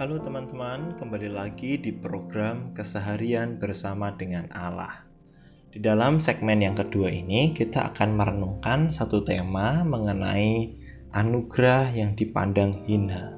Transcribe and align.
Halo 0.00 0.16
teman-teman, 0.16 0.96
kembali 0.96 1.28
lagi 1.28 1.76
di 1.76 1.92
program 1.92 2.72
Keseharian 2.72 3.60
Bersama 3.60 4.08
dengan 4.16 4.48
Allah. 4.48 5.04
Di 5.68 5.76
dalam 5.76 6.24
segmen 6.24 6.64
yang 6.64 6.72
kedua 6.72 7.12
ini, 7.12 7.52
kita 7.52 7.92
akan 7.92 8.16
merenungkan 8.16 8.96
satu 8.96 9.20
tema 9.20 9.84
mengenai 9.84 10.72
anugerah 11.12 11.92
yang 11.92 12.16
dipandang 12.16 12.80
hina 12.88 13.36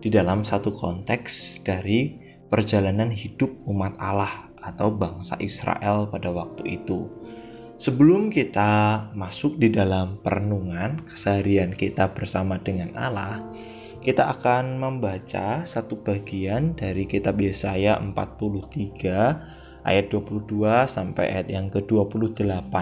di 0.00 0.08
dalam 0.08 0.48
satu 0.48 0.72
konteks 0.72 1.60
dari 1.60 2.16
perjalanan 2.48 3.12
hidup 3.12 3.52
umat 3.68 3.92
Allah 4.00 4.48
atau 4.64 4.88
bangsa 4.88 5.36
Israel 5.44 6.08
pada 6.08 6.32
waktu 6.32 6.80
itu. 6.80 7.04
Sebelum 7.76 8.32
kita 8.32 9.12
masuk 9.12 9.60
di 9.60 9.68
dalam 9.68 10.24
perenungan 10.24 11.04
keseharian 11.04 11.76
kita 11.76 12.08
bersama 12.16 12.56
dengan 12.56 12.96
Allah, 12.96 13.44
kita 13.98 14.30
akan 14.38 14.78
membaca 14.78 15.66
satu 15.66 15.98
bagian 16.06 16.78
dari 16.78 17.02
kitab 17.02 17.42
Yesaya 17.42 17.98
43 17.98 19.82
ayat 19.82 20.06
22 20.14 20.86
sampai 20.86 21.24
ayat 21.34 21.48
yang 21.50 21.66
ke-28. 21.66 22.74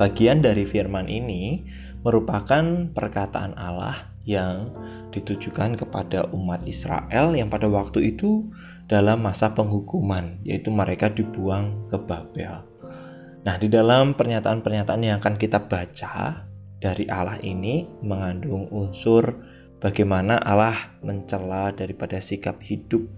Bagian 0.00 0.40
dari 0.40 0.64
firman 0.64 1.04
ini 1.04 1.68
merupakan 2.00 2.88
perkataan 2.96 3.52
Allah 3.60 4.08
yang 4.24 4.72
ditujukan 5.12 5.76
kepada 5.76 6.32
umat 6.32 6.64
Israel 6.64 7.36
yang 7.36 7.52
pada 7.52 7.68
waktu 7.68 8.16
itu 8.16 8.48
dalam 8.88 9.20
masa 9.20 9.52
penghukuman, 9.52 10.40
yaitu 10.48 10.72
mereka 10.72 11.12
dibuang 11.12 11.86
ke 11.92 12.00
Babel. 12.00 12.64
Nah, 13.44 13.56
di 13.60 13.68
dalam 13.68 14.16
pernyataan-pernyataan 14.16 15.02
yang 15.04 15.16
akan 15.20 15.36
kita 15.36 15.68
baca 15.68 16.48
dari 16.80 17.04
Allah 17.12 17.36
ini 17.44 17.84
mengandung 18.00 18.68
unsur 18.72 19.36
bagaimana 19.80 20.36
Allah 20.44 20.92
mencela 21.00 21.72
daripada 21.72 22.20
sikap 22.20 22.60
hidup 22.60 23.08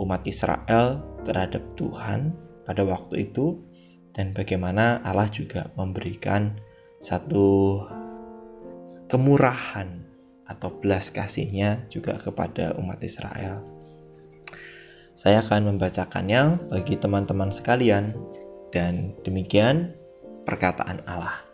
umat 0.00 0.24
Israel 0.24 1.04
terhadap 1.28 1.62
Tuhan 1.76 2.32
pada 2.64 2.82
waktu 2.82 3.28
itu 3.28 3.60
dan 4.16 4.32
bagaimana 4.32 5.04
Allah 5.04 5.28
juga 5.28 5.68
memberikan 5.76 6.56
satu 7.04 7.78
kemurahan 9.12 10.00
atau 10.48 10.68
belas 10.80 11.12
kasihnya 11.12 11.84
juga 11.92 12.16
kepada 12.16 12.76
umat 12.80 13.00
Israel. 13.04 13.60
Saya 15.16 15.44
akan 15.44 15.76
membacakannya 15.76 16.72
bagi 16.72 16.98
teman-teman 16.98 17.52
sekalian 17.52 18.16
dan 18.72 19.12
demikian 19.22 19.92
perkataan 20.48 21.04
Allah. 21.04 21.44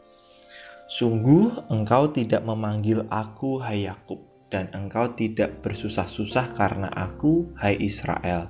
Sungguh 0.89 1.69
engkau 1.69 2.09
tidak 2.17 2.41
memanggil 2.49 3.05
aku 3.13 3.61
hai 3.61 3.85
Yakub 3.85 4.28
dan 4.49 4.73
engkau 4.73 5.13
tidak 5.13 5.61
bersusah-susah 5.61 6.57
karena 6.57 6.89
aku, 6.93 7.53
hai 7.61 7.77
Israel. 7.77 8.49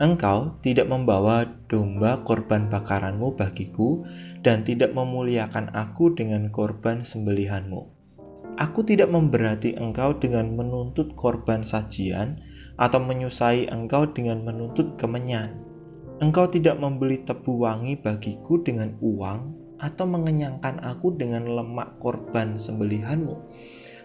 Engkau 0.00 0.56
tidak 0.64 0.88
membawa 0.88 1.44
domba 1.68 2.24
korban 2.24 2.68
bakaranmu 2.72 3.36
bagiku 3.36 4.04
dan 4.40 4.64
tidak 4.64 4.96
memuliakan 4.96 5.68
aku 5.72 6.12
dengan 6.16 6.48
korban 6.48 7.04
sembelihanmu. 7.04 7.80
Aku 8.60 8.84
tidak 8.84 9.08
memberati 9.08 9.76
engkau 9.76 10.16
dengan 10.16 10.52
menuntut 10.52 11.16
korban 11.16 11.64
sajian 11.64 12.40
atau 12.76 13.00
menyusai 13.00 13.68
engkau 13.68 14.08
dengan 14.12 14.44
menuntut 14.44 14.96
kemenyan. 15.00 15.56
Engkau 16.20 16.48
tidak 16.48 16.76
membeli 16.76 17.24
tebu 17.24 17.64
wangi 17.64 17.96
bagiku 17.96 18.60
dengan 18.60 18.96
uang 19.00 19.40
atau 19.80 20.04
mengenyangkan 20.06 20.78
aku 20.84 21.16
dengan 21.18 21.48
lemak 21.48 21.98
korban 21.98 22.54
sembelihanmu 22.54 23.34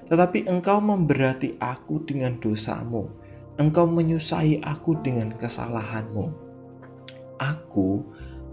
tetapi 0.07 0.47
engkau 0.47 0.79
memberati 0.79 1.59
aku 1.59 2.03
dengan 2.07 2.39
dosamu. 2.39 3.11
Engkau 3.59 3.89
menyusai 3.89 4.63
aku 4.63 4.95
dengan 5.03 5.35
kesalahanmu. 5.35 6.31
Aku, 7.41 8.05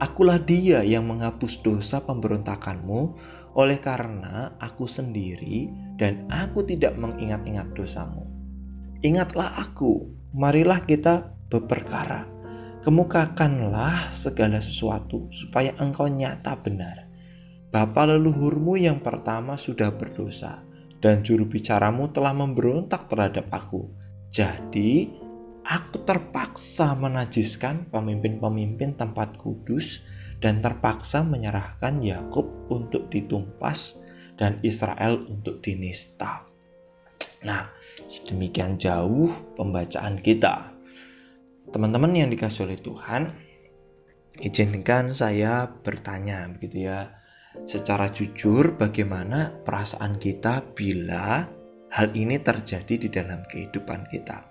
akulah 0.03 0.41
dia 0.41 0.83
yang 0.83 1.07
menghapus 1.07 1.61
dosa 1.63 2.03
pemberontakanmu 2.03 3.15
oleh 3.55 3.79
karena 3.79 4.51
aku 4.59 4.89
sendiri 4.91 5.71
dan 6.01 6.27
aku 6.33 6.67
tidak 6.67 6.99
mengingat-ingat 6.99 7.71
dosamu. 7.79 8.27
Ingatlah 9.05 9.55
aku, 9.61 10.09
marilah 10.35 10.83
kita 10.83 11.31
berperkara. 11.53 12.27
Kemukakanlah 12.83 14.13
segala 14.13 14.61
sesuatu 14.61 15.29
supaya 15.33 15.73
engkau 15.81 16.09
nyata 16.09 16.59
benar. 16.61 17.09
Bapa 17.73 18.09
leluhurmu 18.09 18.77
yang 18.77 19.01
pertama 19.01 19.57
sudah 19.57 19.93
berdosa 19.93 20.65
dan 21.05 21.21
juru 21.21 21.45
bicaramu 21.45 22.09
telah 22.17 22.33
memberontak 22.33 23.13
terhadap 23.13 23.53
aku. 23.53 23.93
Jadi, 24.33 25.13
aku 25.69 26.01
terpaksa 26.09 26.97
menajiskan 26.97 27.93
pemimpin-pemimpin 27.93 28.97
tempat 28.97 29.37
kudus 29.37 30.01
dan 30.41 30.65
terpaksa 30.65 31.21
menyerahkan 31.21 32.01
Yakub 32.01 32.49
untuk 32.73 33.13
ditumpas 33.13 34.01
dan 34.41 34.57
Israel 34.65 35.21
untuk 35.29 35.61
dinista. 35.61 36.49
Nah, 37.45 37.69
sedemikian 38.09 38.81
jauh 38.81 39.29
pembacaan 39.61 40.25
kita. 40.25 40.73
Teman-teman 41.69 42.17
yang 42.17 42.33
dikasih 42.33 42.65
oleh 42.65 42.81
Tuhan, 42.81 43.29
izinkan 44.41 45.13
saya 45.13 45.69
bertanya 45.69 46.49
begitu 46.49 46.89
ya 46.89 47.13
secara 47.63 48.11
jujur 48.11 48.75
bagaimana 48.75 49.55
perasaan 49.63 50.19
kita 50.19 50.67
bila 50.75 51.47
hal 51.95 52.11
ini 52.19 52.43
terjadi 52.43 53.07
di 53.07 53.09
dalam 53.09 53.47
kehidupan 53.47 54.11
kita. 54.11 54.43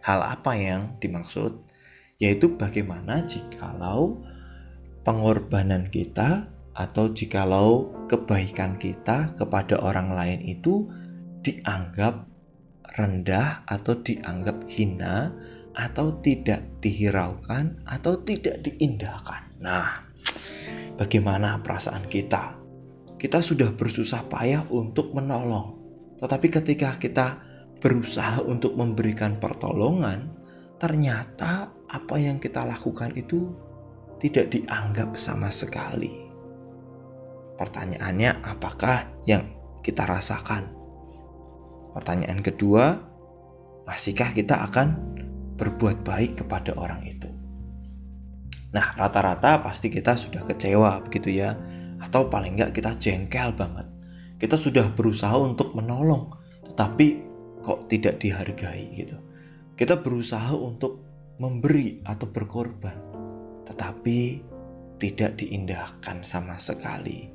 Hal 0.00 0.20
apa 0.24 0.56
yang 0.56 0.96
dimaksud? 1.00 1.60
Yaitu 2.16 2.56
bagaimana 2.56 3.28
jikalau 3.28 4.24
pengorbanan 5.04 5.92
kita 5.92 6.48
atau 6.74 7.12
jikalau 7.12 7.92
kebaikan 8.08 8.80
kita 8.80 9.36
kepada 9.36 9.78
orang 9.80 10.16
lain 10.16 10.40
itu 10.42 10.88
dianggap 11.44 12.24
rendah 12.96 13.62
atau 13.68 13.94
dianggap 14.00 14.64
hina 14.70 15.30
atau 15.74 16.14
tidak 16.22 16.62
dihiraukan 16.80 17.82
atau 17.84 18.14
tidak 18.22 18.62
diindahkan. 18.62 19.42
Nah, 19.58 20.06
bagaimana 20.96 21.60
perasaan 21.62 22.06
kita. 22.06 22.58
Kita 23.18 23.40
sudah 23.40 23.72
bersusah 23.72 24.26
payah 24.28 24.66
untuk 24.68 25.14
menolong, 25.16 25.80
tetapi 26.20 26.52
ketika 26.52 26.98
kita 27.00 27.40
berusaha 27.80 28.40
untuk 28.44 28.76
memberikan 28.76 29.36
pertolongan, 29.40 30.32
ternyata 30.80 31.72
apa 31.88 32.16
yang 32.18 32.40
kita 32.40 32.64
lakukan 32.64 33.12
itu 33.16 33.52
tidak 34.18 34.50
dianggap 34.56 35.14
sama 35.20 35.52
sekali. 35.52 36.24
Pertanyaannya, 37.54 38.42
apakah 38.42 39.06
yang 39.28 39.46
kita 39.84 40.02
rasakan? 40.08 40.74
Pertanyaan 41.94 42.42
kedua, 42.42 42.98
masihkah 43.86 44.34
kita 44.34 44.58
akan 44.66 44.98
berbuat 45.54 46.02
baik 46.02 46.42
kepada 46.42 46.74
orang 46.74 47.06
itu? 47.06 47.13
Nah, 48.74 48.98
rata-rata 48.98 49.62
pasti 49.62 49.86
kita 49.86 50.18
sudah 50.18 50.42
kecewa 50.42 50.98
begitu 51.06 51.30
ya. 51.30 51.54
Atau 52.02 52.26
paling 52.26 52.58
nggak 52.58 52.74
kita 52.74 52.98
jengkel 52.98 53.54
banget. 53.54 53.86
Kita 54.42 54.58
sudah 54.58 54.90
berusaha 54.92 55.38
untuk 55.38 55.72
menolong, 55.78 56.34
tetapi 56.66 57.22
kok 57.62 57.86
tidak 57.86 58.18
dihargai 58.18 58.92
gitu. 58.98 59.16
Kita 59.78 60.02
berusaha 60.02 60.52
untuk 60.52 61.00
memberi 61.38 62.02
atau 62.02 62.26
berkorban, 62.28 62.98
tetapi 63.70 64.42
tidak 64.98 65.38
diindahkan 65.38 66.26
sama 66.26 66.58
sekali. 66.58 67.30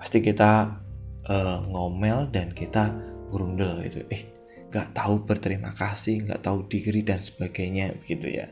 Pasti 0.00 0.24
kita 0.24 0.80
uh, 1.28 1.58
ngomel 1.68 2.32
dan 2.32 2.56
kita 2.56 2.92
grundel 3.28 3.84
gitu. 3.84 4.00
Eh, 4.08 4.26
nggak 4.72 4.96
tahu 4.96 5.22
berterima 5.28 5.76
kasih, 5.76 6.24
nggak 6.24 6.40
tahu 6.40 6.64
diri 6.72 7.04
dan 7.04 7.20
sebagainya 7.20 7.94
begitu 8.00 8.32
ya. 8.32 8.48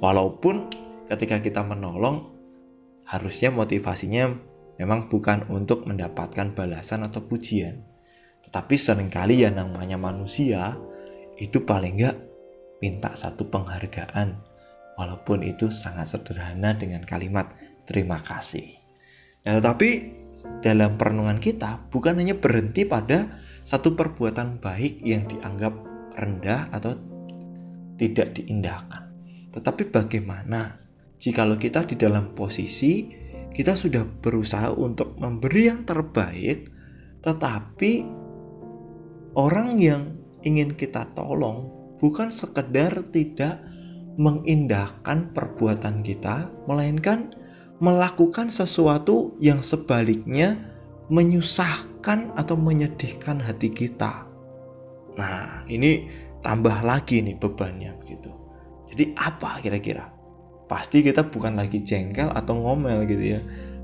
Walaupun 0.00 0.70
ketika 1.10 1.42
kita 1.42 1.66
menolong 1.66 2.30
harusnya 3.02 3.50
motivasinya 3.50 4.30
memang 4.78 5.10
bukan 5.10 5.50
untuk 5.50 5.84
mendapatkan 5.84 6.54
balasan 6.54 7.02
atau 7.02 7.26
pujian. 7.26 7.82
Tetapi 8.46 8.74
sering 8.78 9.10
kali 9.10 9.42
ya 9.42 9.50
namanya 9.50 9.98
manusia 9.98 10.78
itu 11.36 11.66
paling 11.66 11.98
enggak 11.98 12.16
minta 12.78 13.12
satu 13.18 13.44
penghargaan. 13.50 14.38
Walaupun 14.96 15.42
itu 15.42 15.68
sangat 15.74 16.14
sederhana 16.14 16.72
dengan 16.78 17.02
kalimat 17.04 17.52
terima 17.84 18.22
kasih. 18.22 18.78
Nah 19.44 19.58
tetapi 19.58 20.16
dalam 20.64 20.96
perenungan 20.96 21.42
kita 21.42 21.90
bukan 21.92 22.16
hanya 22.16 22.36
berhenti 22.38 22.88
pada 22.88 23.28
satu 23.66 23.92
perbuatan 23.92 24.62
baik 24.62 25.04
yang 25.04 25.28
dianggap 25.28 25.76
rendah 26.16 26.72
atau 26.72 26.96
tidak 28.00 28.32
diindahkan. 28.40 29.12
Tetapi 29.52 29.92
bagaimana 29.92 30.79
jikalau 31.20 31.60
kita 31.60 31.84
di 31.84 32.00
dalam 32.00 32.32
posisi 32.32 33.20
kita 33.52 33.76
sudah 33.76 34.08
berusaha 34.24 34.72
untuk 34.72 35.20
memberi 35.20 35.68
yang 35.68 35.84
terbaik, 35.84 36.70
tetapi 37.20 38.06
orang 39.36 39.76
yang 39.76 40.02
ingin 40.46 40.72
kita 40.72 41.04
tolong 41.12 41.68
bukan 42.00 42.32
sekedar 42.32 43.04
tidak 43.12 43.60
mengindahkan 44.16 45.28
perbuatan 45.36 46.00
kita, 46.00 46.48
melainkan 46.64 47.36
melakukan 47.80 48.52
sesuatu 48.52 49.36
yang 49.40 49.64
sebaliknya 49.64 50.56
menyusahkan 51.10 52.32
atau 52.38 52.54
menyedihkan 52.54 53.42
hati 53.42 53.72
kita. 53.72 54.24
Nah, 55.18 55.66
ini 55.66 56.06
tambah 56.44 56.80
lagi 56.86 57.20
nih 57.24 57.36
bebannya 57.36 57.92
begitu. 57.98 58.30
Jadi 58.94 59.04
apa 59.18 59.58
kira-kira? 59.58 60.19
Pasti 60.70 61.02
kita 61.02 61.26
bukan 61.26 61.58
lagi 61.58 61.82
jengkel 61.82 62.30
atau 62.30 62.54
ngomel 62.54 63.02
gitu 63.10 63.34
ya. 63.34 63.40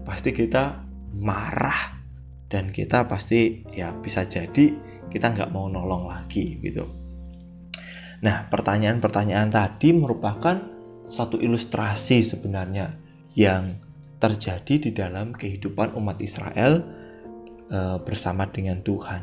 Pasti 0.07 0.31
kita 0.31 0.87
marah 1.19 1.99
dan 2.47 2.71
kita 2.71 3.11
pasti 3.11 3.67
ya 3.75 3.91
bisa 3.91 4.23
jadi 4.23 4.71
kita 5.11 5.35
nggak 5.35 5.51
mau 5.51 5.67
nolong 5.67 6.07
lagi 6.07 6.63
gitu. 6.63 6.87
Nah 8.23 8.47
pertanyaan-pertanyaan 8.47 9.51
tadi 9.51 9.91
merupakan 9.91 10.63
satu 11.11 11.43
ilustrasi 11.43 12.23
sebenarnya 12.23 12.95
yang 13.35 13.83
terjadi 14.23 14.75
di 14.79 14.91
dalam 14.95 15.37
kehidupan 15.37 15.93
umat 15.95 16.19
Israel 16.23 16.83
e, 17.69 17.79
bersama 18.03 18.49
dengan 18.49 18.81
Tuhan. 18.81 19.23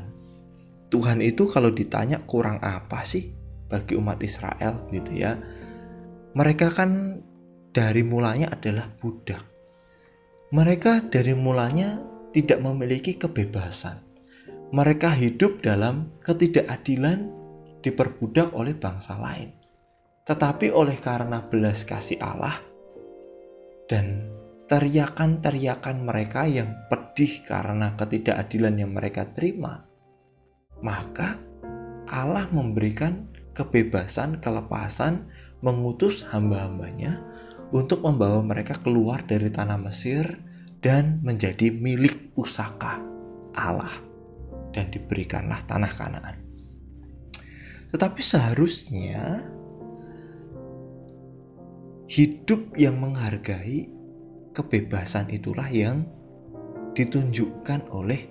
Tuhan 0.94 1.19
itu 1.25 1.50
kalau 1.50 1.74
ditanya 1.74 2.21
kurang 2.30 2.62
apa 2.62 3.01
sih 3.01 3.33
bagi 3.65 3.98
umat 3.98 4.21
Israel 4.21 4.86
gitu 4.94 5.12
ya. 5.18 5.33
Mereka 6.38 6.69
kan 6.69 7.21
dari 7.74 8.06
mulanya 8.06 8.54
adalah 8.54 8.86
budak. 9.02 9.42
Mereka 10.54 11.10
dari 11.10 11.34
mulanya 11.34 11.98
tidak 12.30 12.62
memiliki 12.62 13.18
kebebasan. 13.18 13.98
Mereka 14.70 15.10
hidup 15.18 15.66
dalam 15.66 16.14
ketidakadilan 16.22 17.30
diperbudak 17.81 18.54
oleh 18.54 18.78
bangsa 18.78 19.18
lain. 19.18 19.50
Tetapi 20.24 20.70
oleh 20.70 20.98
karena 21.02 21.44
belas 21.44 21.84
kasih 21.84 22.22
Allah 22.22 22.62
dan 23.90 24.30
teriakan-teriakan 24.72 25.98
mereka 26.08 26.48
yang 26.48 26.72
pedih 26.88 27.44
karena 27.44 27.94
ketidakadilan 28.00 28.80
yang 28.80 28.96
mereka 28.96 29.28
terima, 29.36 29.84
maka 30.80 31.36
Allah 32.08 32.48
memberikan 32.54 33.28
kebebasan, 33.58 34.40
kelepasan, 34.40 35.28
mengutus 35.60 36.24
hamba-hambanya 36.31 37.32
untuk 37.74 38.06
membawa 38.06 38.46
mereka 38.46 38.78
keluar 38.86 39.25
dari 39.25 39.50
tanah 39.50 39.81
Mesir 39.81 40.38
dan 40.86 41.25
menjadi 41.25 41.74
milik 41.74 42.38
pusaka 42.38 43.02
Allah 43.58 43.98
dan 44.78 44.94
diberikanlah 44.94 45.66
tanah 45.66 45.92
Kanaan. 45.98 46.38
Tetapi 47.90 48.22
seharusnya 48.22 49.42
hidup 52.10 52.78
yang 52.78 53.02
menghargai 53.02 53.90
kebebasan 54.54 55.34
itulah 55.34 55.66
yang 55.74 56.06
ditunjukkan 56.94 57.90
oleh 57.90 58.30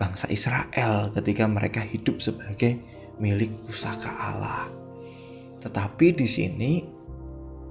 bangsa 0.00 0.32
Israel 0.32 1.12
ketika 1.12 1.44
mereka 1.44 1.84
hidup 1.84 2.24
sebagai 2.24 2.80
milik 3.20 3.52
pusaka 3.68 4.08
Allah. 4.16 4.72
Tetapi 5.60 6.06
di 6.16 6.24
sini 6.24 6.72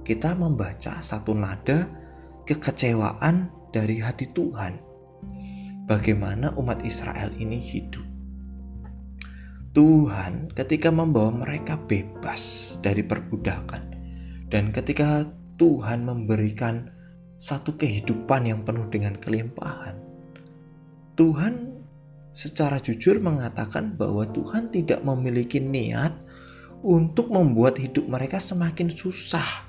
kita 0.08 0.32
membaca 0.32 1.04
satu 1.04 1.36
nada 1.36 1.84
kekecewaan 2.48 3.52
dari 3.76 4.00
hati 4.00 4.32
Tuhan. 4.32 4.80
Bagaimana 5.84 6.56
umat 6.56 6.80
Israel 6.80 7.28
ini 7.36 7.60
hidup. 7.60 8.08
Tuhan 9.76 10.48
ketika 10.56 10.88
membawa 10.88 11.44
mereka 11.44 11.76
bebas 11.76 12.74
dari 12.80 13.04
perbudakan 13.04 13.82
dan 14.48 14.72
ketika 14.72 15.28
Tuhan 15.60 16.08
memberikan 16.08 16.88
satu 17.36 17.76
kehidupan 17.76 18.48
yang 18.48 18.64
penuh 18.64 18.88
dengan 18.88 19.12
kelimpahan. 19.20 19.92
Tuhan 21.20 21.84
secara 22.32 22.80
jujur 22.80 23.20
mengatakan 23.20 23.92
bahwa 24.00 24.24
Tuhan 24.32 24.72
tidak 24.72 25.04
memiliki 25.04 25.60
niat 25.60 26.16
untuk 26.80 27.28
membuat 27.28 27.76
hidup 27.76 28.08
mereka 28.08 28.40
semakin 28.40 28.88
susah 28.88 29.67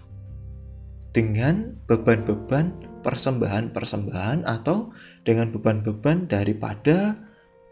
dengan 1.16 1.74
beban-beban 1.90 2.74
persembahan-persembahan 3.02 4.46
atau 4.46 4.94
dengan 5.26 5.50
beban-beban 5.50 6.30
daripada 6.30 7.18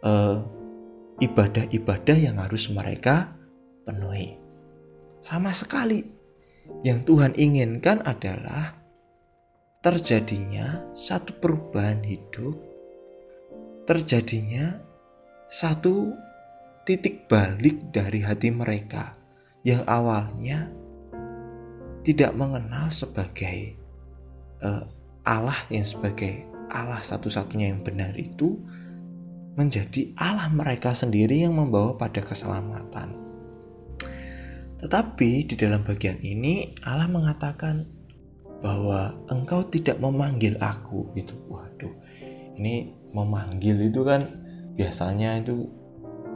ibadah 0.02 0.58
ibadah-ibadah 1.18 2.18
yang 2.18 2.38
harus 2.38 2.70
mereka 2.70 3.34
penuhi. 3.90 4.38
Sama 5.26 5.50
sekali, 5.50 6.06
yang 6.86 7.02
Tuhan 7.04 7.34
inginkan 7.34 8.06
adalah 8.06 8.78
terjadinya 9.82 10.86
satu 10.94 11.34
perubahan 11.42 12.06
hidup, 12.06 12.54
terjadinya 13.90 14.78
satu 15.50 16.14
titik 16.86 17.26
balik 17.26 17.90
dari 17.90 18.22
hati 18.22 18.54
mereka 18.54 19.18
yang 19.66 19.82
awalnya 19.90 20.70
tidak 22.08 22.32
mengenal 22.40 22.88
sebagai 22.88 23.76
uh, 24.64 24.88
Allah 25.28 25.60
yang 25.68 25.84
sebagai 25.84 26.48
Allah 26.72 27.04
satu-satunya 27.04 27.76
yang 27.76 27.84
benar 27.84 28.16
itu 28.16 28.56
menjadi 29.60 30.16
Allah 30.16 30.48
mereka 30.48 30.96
sendiri 30.96 31.44
yang 31.44 31.60
membawa 31.60 32.00
pada 32.00 32.24
keselamatan. 32.24 33.12
Tetapi 34.80 35.52
di 35.52 35.56
dalam 35.60 35.84
bagian 35.84 36.24
ini 36.24 36.80
Allah 36.88 37.12
mengatakan 37.12 37.84
bahwa 38.64 39.12
engkau 39.28 39.68
tidak 39.68 40.00
memanggil 40.00 40.56
aku 40.64 41.12
itu. 41.20 41.36
Waduh. 41.52 41.92
Ini 42.56 42.88
memanggil 43.12 43.84
itu 43.84 44.08
kan 44.08 44.24
biasanya 44.80 45.44
itu 45.44 45.68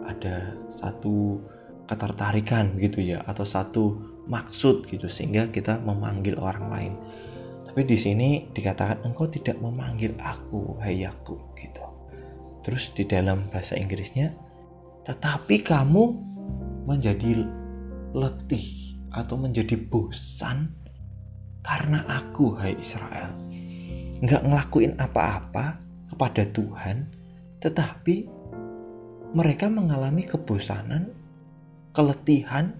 ada 0.03 0.51
satu 0.67 1.39
ketertarikan 1.87 2.75
gitu 2.75 2.99
ya 2.99 3.23
atau 3.23 3.45
satu 3.47 4.10
maksud 4.31 4.87
gitu 4.87 5.11
sehingga 5.11 5.51
kita 5.51 5.83
memanggil 5.83 6.39
orang 6.39 6.65
lain. 6.71 6.93
Tapi 7.67 7.83
di 7.83 7.99
sini 7.99 8.29
dikatakan 8.55 9.03
engkau 9.03 9.27
tidak 9.27 9.59
memanggil 9.59 10.15
aku, 10.23 10.79
hai 10.79 11.03
aku 11.03 11.35
gitu. 11.59 11.83
Terus 12.63 12.95
di 12.95 13.03
dalam 13.03 13.51
bahasa 13.51 13.75
Inggrisnya 13.75 14.31
tetapi 15.01 15.65
kamu 15.65 16.03
menjadi 16.85 17.43
letih 18.13 18.97
atau 19.11 19.35
menjadi 19.35 19.75
bosan 19.75 20.71
karena 21.61 22.05
aku, 22.09 22.57
hai 22.57 22.73
Israel. 22.77 23.33
Nggak 24.21 24.41
ngelakuin 24.45 24.93
apa-apa 24.97 25.81
kepada 26.13 26.45
Tuhan, 26.53 27.09
tetapi 27.61 28.29
mereka 29.33 29.71
mengalami 29.71 30.25
kebosanan, 30.25 31.13
keletihan 31.97 32.77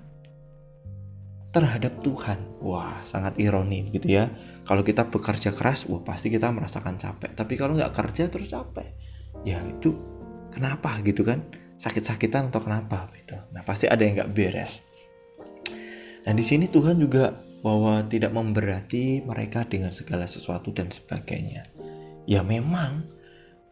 terhadap 1.51 1.99
Tuhan. 2.01 2.39
Wah, 2.63 3.03
sangat 3.03 3.35
ironi 3.37 3.91
gitu 3.91 4.07
ya. 4.07 4.31
Kalau 4.63 4.81
kita 4.81 5.07
bekerja 5.11 5.51
keras, 5.51 5.83
wah 5.87 5.99
pasti 6.01 6.31
kita 6.31 6.47
merasakan 6.51 6.95
capek. 6.95 7.35
Tapi 7.35 7.53
kalau 7.59 7.75
nggak 7.75 7.91
kerja 7.91 8.31
terus 8.31 8.51
capek, 8.51 8.87
ya 9.43 9.59
itu 9.67 9.91
kenapa 10.51 10.99
gitu 11.03 11.27
kan? 11.27 11.43
Sakit-sakitan 11.81 12.53
atau 12.53 12.61
kenapa 12.63 13.11
gitu. 13.19 13.35
Nah 13.51 13.61
pasti 13.67 13.89
ada 13.91 13.99
yang 14.01 14.15
nggak 14.15 14.31
beres. 14.31 14.79
Nah 16.23 16.33
di 16.37 16.43
sini 16.45 16.69
Tuhan 16.69 17.01
juga 17.01 17.33
bahwa 17.61 18.05
tidak 18.09 18.33
memberati 18.33 19.21
mereka 19.25 19.65
dengan 19.65 19.93
segala 19.93 20.25
sesuatu 20.25 20.73
dan 20.73 20.89
sebagainya. 20.89 21.65
Ya 22.29 22.45
memang 22.45 23.05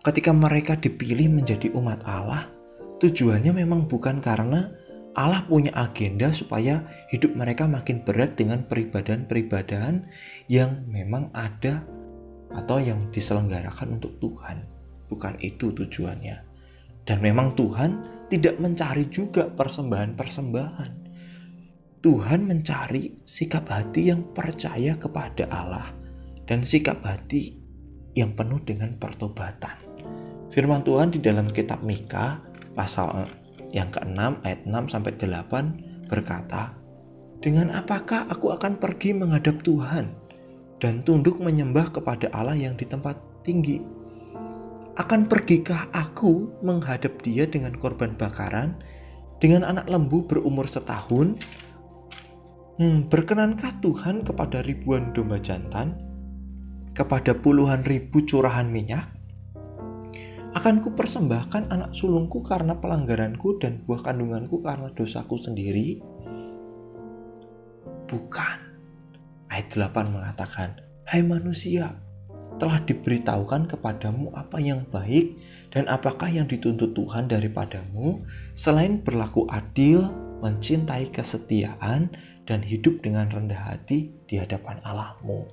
ketika 0.01 0.33
mereka 0.33 0.73
dipilih 0.73 1.29
menjadi 1.29 1.69
umat 1.77 2.01
Allah, 2.05 2.49
tujuannya 2.97 3.53
memang 3.53 3.85
bukan 3.85 4.21
karena 4.25 4.73
Allah 5.17 5.41
punya 5.49 5.73
agenda 5.73 6.29
supaya 6.29 6.85
hidup 7.09 7.33
mereka 7.33 7.65
makin 7.65 8.05
berat 8.05 8.37
dengan 8.37 8.61
peribadahan-peribadahan 8.69 10.05
yang 10.51 10.85
memang 10.85 11.33
ada 11.33 11.81
atau 12.53 12.77
yang 12.77 13.09
diselenggarakan 13.09 13.97
untuk 13.97 14.13
Tuhan. 14.21 14.65
Bukan 15.09 15.41
itu 15.41 15.73
tujuannya. 15.73 16.37
Dan 17.09 17.25
memang 17.25 17.57
Tuhan 17.57 18.05
tidak 18.29 18.61
mencari 18.61 19.09
juga 19.09 19.49
persembahan-persembahan. 19.49 20.91
Tuhan 21.99 22.39
mencari 22.45 23.25
sikap 23.25 23.65
hati 23.67 24.13
yang 24.13 24.21
percaya 24.31 24.95
kepada 24.95 25.49
Allah 25.51 25.91
dan 26.47 26.63
sikap 26.63 27.01
hati 27.03 27.59
yang 28.15 28.37
penuh 28.37 28.61
dengan 28.63 28.95
pertobatan. 28.95 29.75
Firman 30.53 30.85
Tuhan 30.85 31.11
di 31.11 31.19
dalam 31.19 31.51
kitab 31.51 31.83
Mika 31.83 32.39
pasal 32.77 33.27
yang 33.69 33.89
ke-6 33.93 34.41
ayat 34.45 34.61
6 34.65 34.93
sampai 34.93 35.13
8 35.17 36.09
berkata, 36.09 36.73
"Dengan 37.41 37.69
apakah 37.73 38.25
aku 38.29 38.53
akan 38.53 38.81
pergi 38.81 39.13
menghadap 39.13 39.61
Tuhan 39.61 40.09
dan 40.81 41.05
tunduk 41.05 41.37
menyembah 41.37 41.93
kepada 41.93 42.31
Allah 42.33 42.57
yang 42.57 42.73
di 42.79 42.87
tempat 42.87 43.19
tinggi? 43.45 43.81
Akan 44.99 45.31
pergikah 45.31 45.87
aku 45.95 46.51
menghadap 46.59 47.23
Dia 47.23 47.47
dengan 47.47 47.71
korban 47.79 48.19
bakaran 48.19 48.75
dengan 49.39 49.63
anak 49.63 49.87
lembu 49.87 50.27
berumur 50.27 50.67
setahun? 50.67 51.39
Hmm, 52.79 53.07
berkenankah 53.11 53.79
Tuhan 53.83 54.23
kepada 54.23 54.63
ribuan 54.63 55.11
domba 55.15 55.39
jantan? 55.39 55.95
Kepada 56.95 57.31
puluhan 57.35 57.87
ribu 57.87 58.23
curahan 58.27 58.67
minyak? 58.67 59.18
Akan 60.57 60.81
ku 60.81 60.89
persembahkan 60.97 61.69
anak 61.69 61.93
sulungku 61.93 62.41
karena 62.41 62.73
pelanggaranku 62.73 63.61
dan 63.61 63.85
buah 63.85 64.01
kandunganku 64.01 64.65
karena 64.65 64.89
dosaku 64.97 65.37
sendiri? 65.37 66.01
Bukan. 68.09 68.57
Ayat 69.53 69.69
8 69.77 70.09
mengatakan, 70.09 70.81
Hai 71.05 71.21
manusia, 71.21 71.93
telah 72.57 72.81
diberitahukan 72.81 73.69
kepadamu 73.69 74.33
apa 74.33 74.57
yang 74.57 74.89
baik 74.89 75.37
dan 75.69 75.85
apakah 75.85 76.25
yang 76.25 76.49
dituntut 76.49 76.97
Tuhan 76.97 77.29
daripadamu 77.29 78.25
selain 78.57 79.05
berlaku 79.05 79.45
adil, 79.53 80.09
mencintai 80.41 81.13
kesetiaan, 81.13 82.09
dan 82.49 82.65
hidup 82.65 83.05
dengan 83.05 83.29
rendah 83.29 83.77
hati 83.77 84.09
di 84.25 84.41
hadapan 84.41 84.81
Allahmu. 84.81 85.45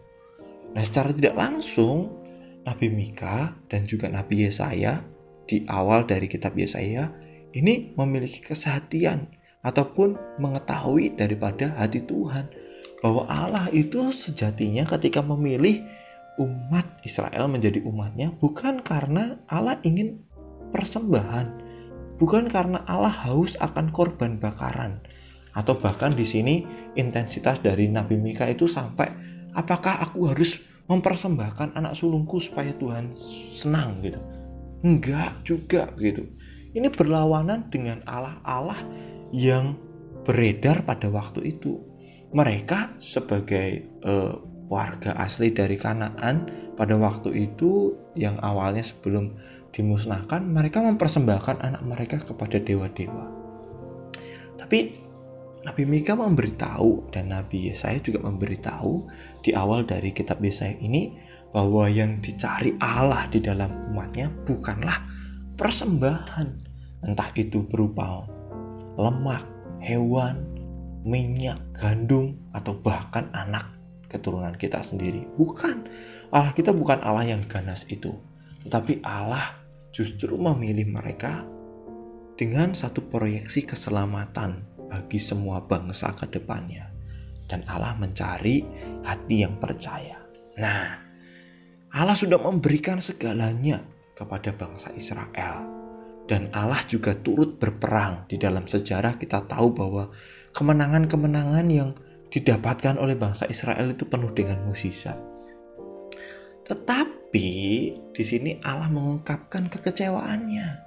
Nah 0.73 0.81
secara 0.81 1.12
tidak 1.12 1.37
langsung 1.37 2.25
Nabi 2.67 2.91
Mika 2.91 3.55
dan 3.71 3.87
juga 3.87 4.11
Nabi 4.11 4.51
Yesaya 4.51 5.01
di 5.47 5.63
awal 5.71 6.05
dari 6.05 6.27
kitab 6.27 6.59
Yesaya 6.59 7.09
ini 7.55 7.95
memiliki 7.95 8.43
kesehatian 8.43 9.31
ataupun 9.63 10.19
mengetahui 10.43 11.15
daripada 11.15 11.73
hati 11.79 12.03
Tuhan 12.03 12.51
bahwa 13.01 13.25
Allah 13.31 13.71
itu 13.71 14.11
sejatinya 14.11 14.83
ketika 14.85 15.23
memilih 15.23 15.87
umat 16.43 16.85
Israel 17.07 17.49
menjadi 17.49 17.81
umatnya 17.87 18.35
bukan 18.37 18.85
karena 18.85 19.41
Allah 19.49 19.81
ingin 19.87 20.21
persembahan, 20.75 21.47
bukan 22.21 22.51
karena 22.51 22.85
Allah 22.85 23.13
haus 23.25 23.57
akan 23.57 23.95
korban 23.95 24.37
bakaran, 24.37 25.01
atau 25.57 25.79
bahkan 25.79 26.13
di 26.13 26.29
sini 26.29 26.67
intensitas 26.99 27.63
dari 27.65 27.89
Nabi 27.89 28.21
Mika 28.21 28.45
itu 28.51 28.69
sampai 28.69 29.09
apakah 29.57 30.05
aku 30.05 30.29
harus 30.29 30.61
mempersembahkan 30.87 31.75
anak 31.75 31.99
sulungku 31.99 32.38
supaya 32.38 32.71
Tuhan 32.78 33.14
senang 33.55 34.02
gitu. 34.02 34.21
Enggak 34.87 35.43
juga 35.43 35.90
gitu. 35.99 36.26
Ini 36.76 36.93
berlawanan 36.93 37.73
dengan 37.73 38.05
Allah-Allah 38.07 38.78
yang 39.35 39.75
beredar 40.23 40.85
pada 40.87 41.09
waktu 41.11 41.57
itu. 41.57 41.81
Mereka 42.35 43.00
sebagai 43.00 43.87
uh, 44.05 44.37
warga 44.66 45.14
asli 45.16 45.55
dari 45.55 45.78
Kanaan 45.78 46.50
pada 46.75 46.99
waktu 46.99 47.49
itu 47.49 47.95
yang 48.19 48.37
awalnya 48.43 48.83
sebelum 48.83 49.33
dimusnahkan 49.73 50.43
mereka 50.43 50.83
mempersembahkan 50.83 51.62
anak 51.62 51.83
mereka 51.87 52.16
kepada 52.21 52.59
dewa-dewa. 52.61 53.26
Tapi 54.61 55.07
Nabi 55.66 55.83
Mika 55.83 56.14
memberitahu 56.14 57.11
dan 57.11 57.35
Nabi 57.35 57.71
Yesaya 57.71 57.99
juga 57.99 58.23
memberitahu 58.23 59.07
di 59.43 59.57
awal 59.57 59.85
dari 59.88 60.12
kitab 60.12 60.40
Yesaya 60.40 60.76
ini 60.78 61.12
bahwa 61.50 61.88
yang 61.88 62.21
dicari 62.21 62.76
Allah 62.83 63.25
di 63.33 63.40
dalam 63.40 63.93
umatnya 63.93 64.28
bukanlah 64.45 65.00
persembahan 65.57 66.49
entah 67.07 67.31
itu 67.38 67.64
berupa 67.64 68.26
lemak, 68.97 69.45
hewan, 69.81 70.43
minyak, 71.07 71.61
gandum 71.76 72.35
atau 72.57 72.75
bahkan 72.81 73.28
anak 73.37 73.69
keturunan 74.11 74.57
kita 74.57 74.81
sendiri. 74.83 75.28
Bukan. 75.37 75.87
Allah 76.35 76.50
kita 76.50 76.75
bukan 76.75 76.99
Allah 77.07 77.37
yang 77.37 77.45
ganas 77.47 77.87
itu. 77.87 78.11
Tetapi 78.66 79.05
Allah 79.07 79.55
justru 79.95 80.35
memilih 80.35 80.90
mereka 80.90 81.47
dengan 82.35 82.75
satu 82.75 83.00
proyeksi 83.07 83.64
keselamatan 83.64 84.66
bagi 84.90 85.23
semua 85.23 85.62
bangsa 85.62 86.12
ke 86.19 86.26
depannya. 86.28 86.96
Dan 87.47 87.62
Allah 87.71 87.95
mencari 87.95 88.67
hati 89.07 89.47
yang 89.47 89.59
percaya. 89.62 90.19
Nah, 90.59 90.99
Allah 91.95 92.17
sudah 92.19 92.37
memberikan 92.43 92.99
segalanya 92.99 93.81
kepada 94.19 94.50
bangsa 94.50 94.91
Israel. 94.97 95.65
Dan 96.26 96.50
Allah 96.50 96.83
juga 96.91 97.15
turut 97.15 97.55
berperang 97.62 98.26
di 98.26 98.35
dalam 98.35 98.67
sejarah 98.67 99.15
kita 99.15 99.47
tahu 99.47 99.71
bahwa 99.71 100.11
kemenangan-kemenangan 100.59 101.67
yang 101.71 101.95
didapatkan 102.35 102.99
oleh 102.99 103.15
bangsa 103.15 103.47
Israel 103.47 103.95
itu 103.95 104.03
penuh 104.11 104.35
dengan 104.35 104.59
musisat. 104.67 105.15
Tetapi 106.67 107.49
di 108.11 108.25
sini 108.26 108.59
Allah 108.67 108.91
mengungkapkan 108.91 109.71
kekecewaannya. 109.71 110.85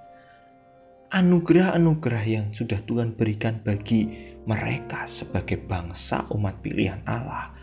Anugerah-anugerah 1.10 2.24
yang 2.28 2.48
sudah 2.54 2.84
Tuhan 2.86 3.18
berikan 3.18 3.64
bagi 3.66 4.29
mereka 4.50 5.06
sebagai 5.06 5.62
bangsa 5.62 6.26
umat 6.34 6.58
pilihan 6.66 7.06
Allah 7.06 7.54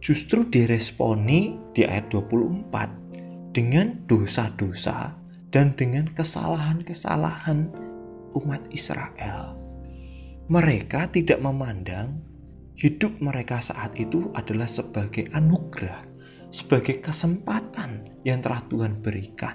justru 0.00 0.48
diresponi 0.48 1.60
di 1.76 1.84
ayat 1.84 2.08
24 2.08 3.52
dengan 3.52 4.00
dosa-dosa 4.08 5.12
dan 5.52 5.76
dengan 5.76 6.08
kesalahan-kesalahan 6.16 7.68
umat 8.32 8.64
Israel. 8.72 9.52
Mereka 10.48 11.12
tidak 11.12 11.44
memandang 11.44 12.16
hidup 12.80 13.12
mereka 13.20 13.60
saat 13.60 13.92
itu 14.00 14.32
adalah 14.32 14.66
sebagai 14.66 15.28
anugerah, 15.36 16.08
sebagai 16.48 17.04
kesempatan 17.04 18.08
yang 18.24 18.40
telah 18.40 18.64
Tuhan 18.72 19.04
berikan. 19.04 19.54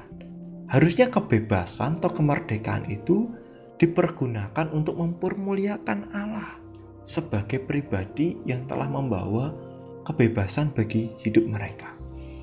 Harusnya 0.70 1.10
kebebasan 1.10 1.98
atau 1.98 2.14
kemerdekaan 2.14 2.86
itu 2.86 3.34
dipergunakan 3.82 4.70
untuk 4.70 5.02
mempermuliakan 5.02 6.14
Allah 6.14 6.67
sebagai 7.08 7.64
pribadi 7.64 8.36
yang 8.44 8.68
telah 8.68 8.92
membawa 8.92 9.56
kebebasan 10.04 10.76
bagi 10.76 11.16
hidup 11.24 11.48
mereka. 11.48 11.96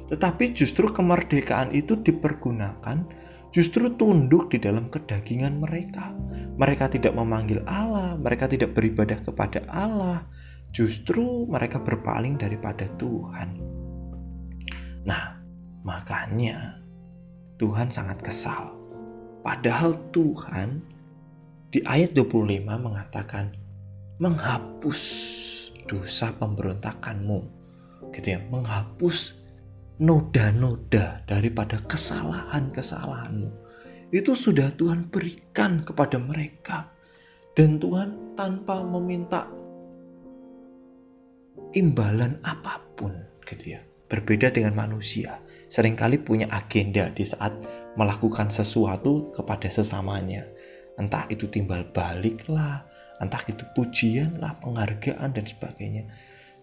Tetapi 0.08 0.56
justru 0.56 0.88
kemerdekaan 0.88 1.76
itu 1.76 2.00
dipergunakan 2.00 3.04
justru 3.52 3.92
tunduk 3.94 4.50
di 4.50 4.58
dalam 4.58 4.88
kedagingan 4.88 5.62
mereka. 5.62 6.10
Mereka 6.56 6.96
tidak 6.96 7.12
memanggil 7.14 7.60
Allah, 7.68 8.16
mereka 8.16 8.48
tidak 8.50 8.74
beribadah 8.74 9.20
kepada 9.22 9.62
Allah, 9.70 10.26
justru 10.74 11.46
mereka 11.46 11.78
berpaling 11.78 12.34
daripada 12.40 12.90
Tuhan. 12.98 13.60
Nah, 15.06 15.38
makanya 15.86 16.80
Tuhan 17.62 17.92
sangat 17.92 18.18
kesal. 18.26 18.74
Padahal 19.44 19.94
Tuhan 20.10 20.80
di 21.70 21.84
ayat 21.86 22.16
25 22.16 22.64
mengatakan 22.64 23.63
menghapus 24.24 25.02
dosa 25.84 26.32
pemberontakanmu. 26.40 27.44
Gitu 28.16 28.32
ya, 28.32 28.40
menghapus 28.48 29.36
noda-noda 30.00 31.20
daripada 31.28 31.76
kesalahan-kesalahanmu. 31.84 33.52
Itu 34.08 34.32
sudah 34.32 34.72
Tuhan 34.80 35.12
berikan 35.12 35.84
kepada 35.84 36.16
mereka. 36.16 36.88
Dan 37.52 37.76
Tuhan 37.78 38.34
tanpa 38.34 38.82
meminta 38.82 39.46
imbalan 41.76 42.40
apa 42.42 42.80
pun 42.96 43.12
gitu 43.46 43.76
ya. 43.76 43.80
Berbeda 44.10 44.50
dengan 44.50 44.74
manusia, 44.74 45.38
sering 45.70 45.94
kali 45.94 46.18
punya 46.18 46.50
agenda 46.50 47.10
di 47.14 47.22
saat 47.22 47.54
melakukan 47.94 48.50
sesuatu 48.50 49.30
kepada 49.36 49.70
sesamanya. 49.70 50.42
Entah 50.98 51.26
itu 51.30 51.46
timbal 51.50 51.86
balik 51.94 52.46
lah, 52.46 52.86
entah 53.22 53.42
itu 53.46 53.62
pujian 53.74 54.38
lah, 54.42 54.56
penghargaan 54.62 55.34
dan 55.34 55.44
sebagainya. 55.46 56.08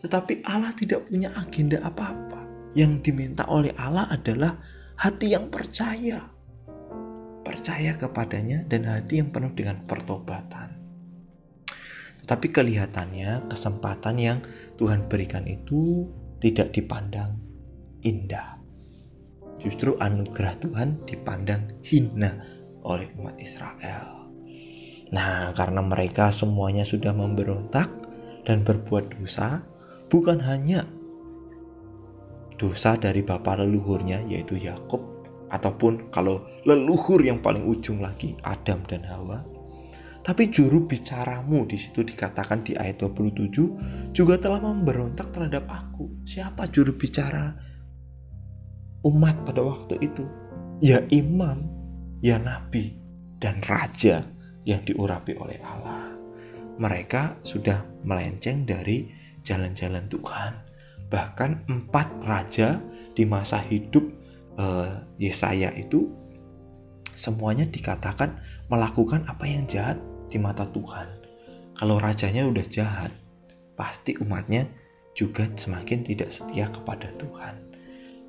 Tetapi 0.01 0.43
Allah 0.43 0.73
tidak 0.75 1.07
punya 1.07 1.29
agenda 1.37 1.79
apa-apa. 1.85 2.49
Yang 2.73 3.11
diminta 3.11 3.43
oleh 3.51 3.75
Allah 3.75 4.07
adalah 4.09 4.57
hati 4.97 5.35
yang 5.35 5.51
percaya. 5.51 6.25
Percaya 7.41 7.95
kepadanya 7.99 8.63
dan 8.65 8.87
hati 8.87 9.19
yang 9.19 9.29
penuh 9.29 9.51
dengan 9.53 9.83
pertobatan. 9.85 10.79
Tetapi 12.23 12.47
kelihatannya 12.53 13.51
kesempatan 13.51 14.15
yang 14.15 14.39
Tuhan 14.79 15.09
berikan 15.11 15.43
itu 15.49 16.07
tidak 16.39 16.73
dipandang 16.73 17.37
indah. 18.01 18.57
Justru 19.61 19.93
anugerah 20.01 20.57
Tuhan 20.57 21.05
dipandang 21.05 21.69
hina 21.85 22.41
oleh 22.81 23.09
umat 23.21 23.37
Israel. 23.37 24.20
Nah, 25.11 25.51
karena 25.51 25.83
mereka 25.83 26.31
semuanya 26.31 26.87
sudah 26.87 27.11
memberontak 27.11 27.91
dan 28.47 28.63
berbuat 28.63 29.19
dosa, 29.19 29.59
bukan 30.07 30.39
hanya 30.39 30.87
dosa 32.55 32.95
dari 32.95 33.19
bapak 33.19 33.59
leluhurnya 33.59 34.23
yaitu 34.31 34.55
Yakub 34.55 35.03
ataupun 35.51 36.13
kalau 36.15 36.47
leluhur 36.63 37.19
yang 37.19 37.43
paling 37.43 37.67
ujung 37.67 37.99
lagi 37.99 38.39
Adam 38.47 38.87
dan 38.87 39.03
Hawa, 39.03 39.43
tapi 40.23 40.47
juru 40.47 40.87
bicaramu 40.87 41.67
di 41.67 41.75
situ 41.75 42.07
dikatakan 42.07 42.63
di 42.63 42.77
ayat 42.77 43.03
27 43.03 44.15
juga 44.15 44.39
telah 44.39 44.63
memberontak 44.63 45.33
terhadap 45.35 45.67
aku. 45.67 46.07
Siapa 46.23 46.71
juru 46.71 46.95
bicara 46.95 47.51
umat 49.03 49.35
pada 49.43 49.59
waktu 49.59 49.99
itu? 49.99 50.23
Ya 50.79 51.03
imam, 51.11 51.67
ya 52.23 52.39
nabi, 52.39 52.95
dan 53.41 53.59
raja 53.65 54.23
yang 54.65 54.81
diurapi 54.85 55.37
oleh 55.37 55.57
Allah. 55.65 56.13
Mereka 56.77 57.43
sudah 57.45 57.83
melenceng 58.05 58.65
dari 58.65 59.09
jalan-jalan 59.45 60.05
Tuhan. 60.09 60.53
Bahkan 61.11 61.67
empat 61.67 62.07
raja 62.23 62.79
di 63.13 63.27
masa 63.27 63.59
hidup 63.59 64.05
uh, 64.55 65.03
Yesaya 65.19 65.75
itu 65.75 66.07
semuanya 67.13 67.67
dikatakan 67.67 68.39
melakukan 68.71 69.27
apa 69.27 69.43
yang 69.43 69.67
jahat 69.67 69.99
di 70.31 70.39
mata 70.39 70.63
Tuhan. 70.71 71.07
Kalau 71.75 71.99
rajanya 71.99 72.47
udah 72.47 72.65
jahat, 72.71 73.11
pasti 73.75 74.15
umatnya 74.21 74.69
juga 75.17 75.49
semakin 75.59 76.07
tidak 76.07 76.31
setia 76.31 76.71
kepada 76.71 77.11
Tuhan. 77.19 77.55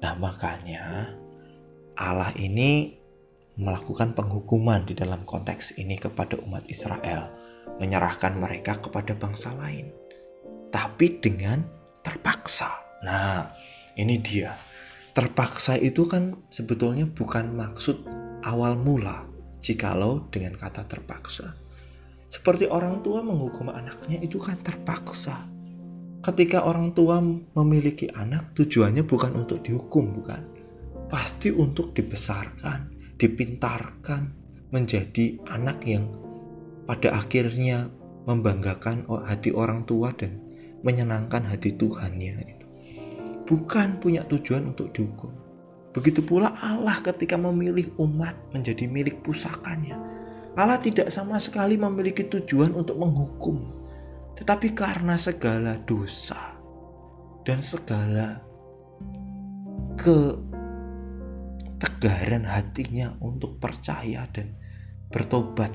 Nah, 0.02 0.18
makanya 0.18 1.14
Allah 1.94 2.34
ini 2.34 3.01
melakukan 3.60 4.16
penghukuman 4.16 4.88
di 4.88 4.96
dalam 4.96 5.24
konteks 5.28 5.76
ini 5.76 6.00
kepada 6.00 6.40
umat 6.44 6.64
Israel, 6.72 7.28
menyerahkan 7.76 8.32
mereka 8.36 8.80
kepada 8.80 9.12
bangsa 9.12 9.52
lain, 9.60 9.92
tapi 10.72 11.20
dengan 11.20 11.64
terpaksa. 12.00 12.72
Nah, 13.04 13.52
ini 13.98 14.18
dia. 14.22 14.56
Terpaksa 15.12 15.76
itu 15.76 16.08
kan 16.08 16.40
sebetulnya 16.48 17.04
bukan 17.04 17.52
maksud 17.52 18.00
awal 18.48 18.72
mula, 18.80 19.28
jikalau 19.60 20.24
dengan 20.32 20.56
kata 20.56 20.88
terpaksa. 20.88 21.52
Seperti 22.32 22.64
orang 22.64 23.04
tua 23.04 23.20
menghukum 23.20 23.68
anaknya 23.68 24.16
itu 24.24 24.40
kan 24.40 24.56
terpaksa. 24.64 25.44
Ketika 26.24 26.64
orang 26.64 26.96
tua 26.96 27.20
memiliki 27.58 28.08
anak, 28.14 28.56
tujuannya 28.56 29.04
bukan 29.04 29.36
untuk 29.36 29.60
dihukum, 29.66 30.16
bukan. 30.16 30.40
Pasti 31.12 31.52
untuk 31.52 31.92
dibesarkan, 31.92 32.88
dipintarkan 33.22 34.34
menjadi 34.74 35.38
anak 35.46 35.86
yang 35.86 36.10
pada 36.90 37.14
akhirnya 37.14 37.86
membanggakan 38.26 39.06
hati 39.22 39.54
orang 39.54 39.86
tua 39.86 40.10
dan 40.18 40.42
menyenangkan 40.82 41.46
hati 41.46 41.70
Tuhannya 41.78 42.42
itu. 42.42 42.66
Bukan 43.46 44.02
punya 44.02 44.26
tujuan 44.26 44.74
untuk 44.74 44.90
dihukum. 44.90 45.30
Begitu 45.94 46.24
pula 46.24 46.56
Allah 46.58 46.98
ketika 47.04 47.38
memilih 47.38 47.94
umat 48.02 48.34
menjadi 48.50 48.90
milik 48.90 49.22
pusakanya. 49.22 49.94
Allah 50.58 50.82
tidak 50.82 51.12
sama 51.14 51.38
sekali 51.38 51.78
memiliki 51.78 52.26
tujuan 52.26 52.74
untuk 52.74 52.98
menghukum. 52.98 53.70
Tetapi 54.40 54.74
karena 54.74 55.14
segala 55.14 55.78
dosa 55.86 56.56
dan 57.44 57.60
segala 57.60 58.40
ke 60.00 60.34
ketegaran 61.82 62.46
hatinya 62.46 63.10
untuk 63.18 63.58
percaya 63.58 64.22
dan 64.30 64.54
bertobat 65.10 65.74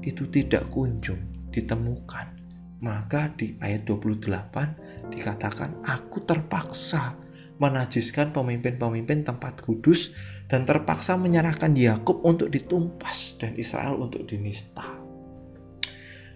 itu 0.00 0.24
tidak 0.32 0.64
kunjung 0.72 1.20
ditemukan. 1.52 2.40
Maka 2.80 3.28
di 3.36 3.56
ayat 3.60 3.84
28 3.84 5.12
dikatakan 5.12 5.84
aku 5.84 6.24
terpaksa 6.24 7.16
menajiskan 7.60 8.32
pemimpin-pemimpin 8.32 9.28
tempat 9.28 9.60
kudus 9.60 10.10
dan 10.48 10.64
terpaksa 10.64 11.14
menyerahkan 11.20 11.76
Yakub 11.76 12.24
untuk 12.24 12.48
ditumpas 12.48 13.36
dan 13.36 13.54
Israel 13.60 14.00
untuk 14.00 14.24
dinista. 14.24 14.84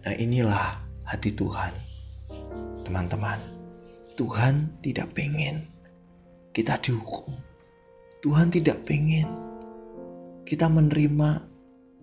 Nah, 0.04 0.14
inilah 0.14 0.78
hati 1.08 1.34
Tuhan. 1.34 1.72
Teman-teman, 2.86 3.40
Tuhan 4.16 4.72
tidak 4.80 5.12
pengen 5.12 5.68
kita 6.56 6.80
dihukum. 6.80 7.47
Tuhan 8.18 8.50
tidak 8.50 8.82
pengen 8.82 9.30
kita 10.42 10.66
menerima 10.66 11.44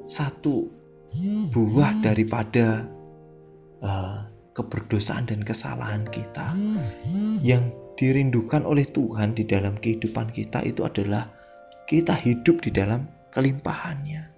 satu 0.07 0.69
buah 1.51 1.91
daripada 1.99 2.87
uh, 3.83 4.27
keberdosaan 4.55 5.27
dan 5.27 5.43
kesalahan 5.43 6.07
kita 6.07 6.55
yang 7.43 7.71
dirindukan 7.99 8.63
oleh 8.63 8.87
Tuhan 8.87 9.35
di 9.35 9.43
dalam 9.43 9.75
kehidupan 9.75 10.31
kita 10.31 10.63
itu 10.63 10.87
adalah 10.87 11.31
kita 11.87 12.15
hidup 12.15 12.63
di 12.63 12.71
dalam 12.71 13.07
kelimpahannya. 13.35 14.31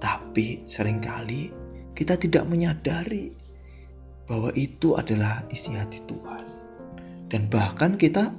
Tapi 0.00 0.64
sering 0.68 1.00
kali 1.00 1.52
kita 1.92 2.16
tidak 2.16 2.44
menyadari 2.48 3.32
bahwa 4.24 4.50
itu 4.56 4.96
adalah 4.96 5.44
isi 5.52 5.72
hati 5.72 6.00
Tuhan. 6.08 6.44
Dan 7.28 7.48
bahkan 7.48 7.96
kita 7.96 8.32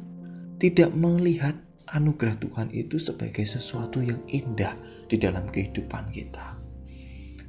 tidak 0.65 0.97
melihat 0.97 1.54
anugerah 1.93 2.41
Tuhan 2.41 2.73
itu 2.73 2.97
sebagai 2.97 3.45
sesuatu 3.45 4.01
yang 4.01 4.17
indah 4.25 4.73
di 5.06 5.21
dalam 5.21 5.45
kehidupan 5.54 6.10
kita. 6.10 6.58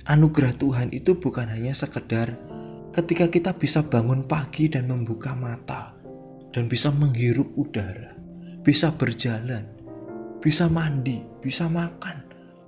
Anugerah 0.04 0.52
Tuhan 0.60 0.92
itu 0.92 1.16
bukan 1.16 1.48
hanya 1.48 1.72
sekedar 1.72 2.36
ketika 2.92 3.32
kita 3.32 3.56
bisa 3.56 3.80
bangun 3.80 4.28
pagi 4.28 4.68
dan 4.68 4.92
membuka 4.92 5.32
mata 5.32 5.96
dan 6.52 6.68
bisa 6.68 6.92
menghirup 6.92 7.48
udara, 7.56 8.12
bisa 8.60 8.92
berjalan, 8.92 9.64
bisa 10.44 10.68
mandi, 10.68 11.24
bisa 11.40 11.72
makan, 11.72 12.20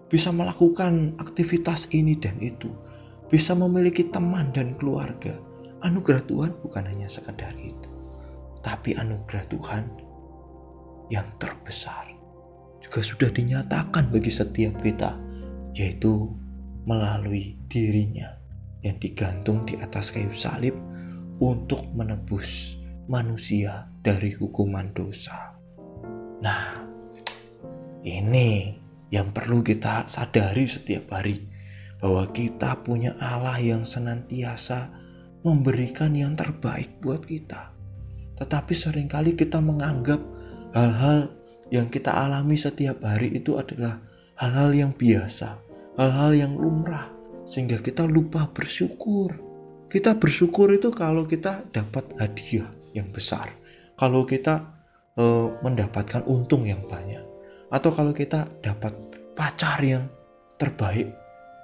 bisa 0.09 0.33
melakukan 0.33 1.13
aktivitas 1.21 1.93
ini 1.93 2.17
dan 2.17 2.41
itu, 2.41 2.73
bisa 3.29 3.53
memiliki 3.53 4.09
teman 4.09 4.49
dan 4.57 4.73
keluarga. 4.81 5.37
Anugerah 5.85 6.25
Tuhan 6.25 6.57
bukan 6.65 6.89
hanya 6.89 7.07
sekedar 7.13 7.53
itu, 7.61 7.93
tapi 8.65 8.97
anugerah 8.97 9.45
Tuhan 9.53 10.08
yang 11.09 11.27
terbesar 11.41 12.19
juga 12.89 13.05
sudah 13.05 13.31
dinyatakan 13.37 14.09
bagi 14.09 14.33
setiap 14.33 14.81
kita, 14.81 15.13
yaitu 15.77 16.33
melalui 16.89 17.61
dirinya 17.69 18.33
yang 18.81 18.97
digantung 18.97 19.69
di 19.69 19.77
atas 19.77 20.09
kayu 20.09 20.33
salib 20.33 20.73
untuk 21.37 21.85
menebus 21.93 22.81
manusia 23.13 23.85
dari 24.01 24.33
hukuman 24.33 24.89
dosa. 24.97 25.53
Nah, 26.41 26.81
ini 28.09 28.73
yang 29.13 29.37
perlu 29.37 29.61
kita 29.61 30.09
sadari 30.09 30.65
setiap 30.65 31.13
hari 31.13 31.45
bahwa 32.01 32.25
kita 32.33 32.73
punya 32.89 33.13
Allah 33.21 33.61
yang 33.61 33.85
senantiasa 33.85 34.89
memberikan 35.45 36.17
yang 36.17 36.33
terbaik 36.41 36.89
buat 37.05 37.21
kita. 37.29 37.69
Tetapi 38.41 38.73
sering 38.73 39.13
kali 39.13 39.37
kita 39.37 39.61
menganggap 39.61 40.38
hal-hal 40.73 41.33
yang 41.69 41.89
kita 41.93 42.13
alami 42.13 42.57
setiap 42.57 43.05
hari 43.05 43.37
itu 43.37 43.61
adalah 43.61 44.01
hal-hal 44.41 44.73
yang 44.73 44.93
biasa, 44.97 45.57
hal-hal 46.01 46.33
yang 46.33 46.53
lumrah, 46.57 47.09
sehingga 47.45 47.81
kita 47.81 48.05
lupa 48.09 48.49
bersyukur. 48.53 49.33
Kita 49.89 50.17
bersyukur 50.17 50.69
itu 50.73 50.93
kalau 50.93 51.25
kita 51.25 51.65
dapat 51.73 52.05
hadiah 52.21 52.69
yang 52.93 53.09
besar, 53.09 53.53
kalau 53.97 54.25
kita 54.29 54.65
e, 55.17 55.25
mendapatkan 55.65 56.25
untung 56.29 56.69
yang 56.69 56.85
banyak, 56.85 57.25
atau 57.73 57.89
kalau 57.93 58.13
kita 58.13 58.49
dapat 58.61 58.93
pacar 59.33 59.81
yang 59.81 60.05
terbaik, 60.61 61.09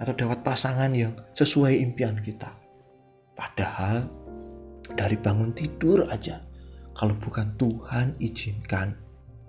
atau 0.01 0.13
dapat 0.17 0.41
pasangan 0.41 0.93
yang 0.97 1.13
sesuai 1.37 1.77
impian 1.81 2.17
kita. 2.21 2.49
Padahal 3.37 4.09
dari 4.97 5.17
bangun 5.21 5.53
tidur 5.53 6.09
aja 6.09 6.41
kalau 6.95 7.15
bukan 7.19 7.51
Tuhan 7.59 8.15
izinkan, 8.23 8.95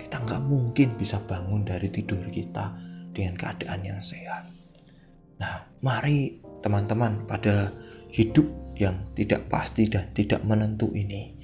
kita 0.02 0.18
nggak 0.22 0.44
mungkin 0.50 0.98
bisa 0.98 1.22
bangun 1.30 1.62
dari 1.62 1.94
tidur 1.94 2.20
kita 2.30 2.74
dengan 3.14 3.38
keadaan 3.38 3.82
yang 3.86 4.02
sehat. 4.02 4.50
Nah, 5.38 5.70
mari 5.86 6.42
teman-teman 6.66 7.30
pada 7.30 7.70
hidup 8.10 8.50
yang 8.76 8.98
tidak 9.14 9.46
pasti 9.48 9.86
dan 9.86 10.10
tidak 10.18 10.42
menentu 10.42 10.90
ini, 10.98 11.38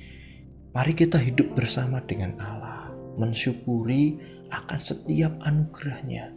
mari 0.74 0.98
kita 0.98 1.22
hidup 1.22 1.54
bersama 1.54 2.02
dengan 2.10 2.34
Allah, 2.42 2.90
mensyukuri 3.22 4.18
akan 4.52 4.80
setiap 4.82 5.32
anugerahnya 5.46 6.34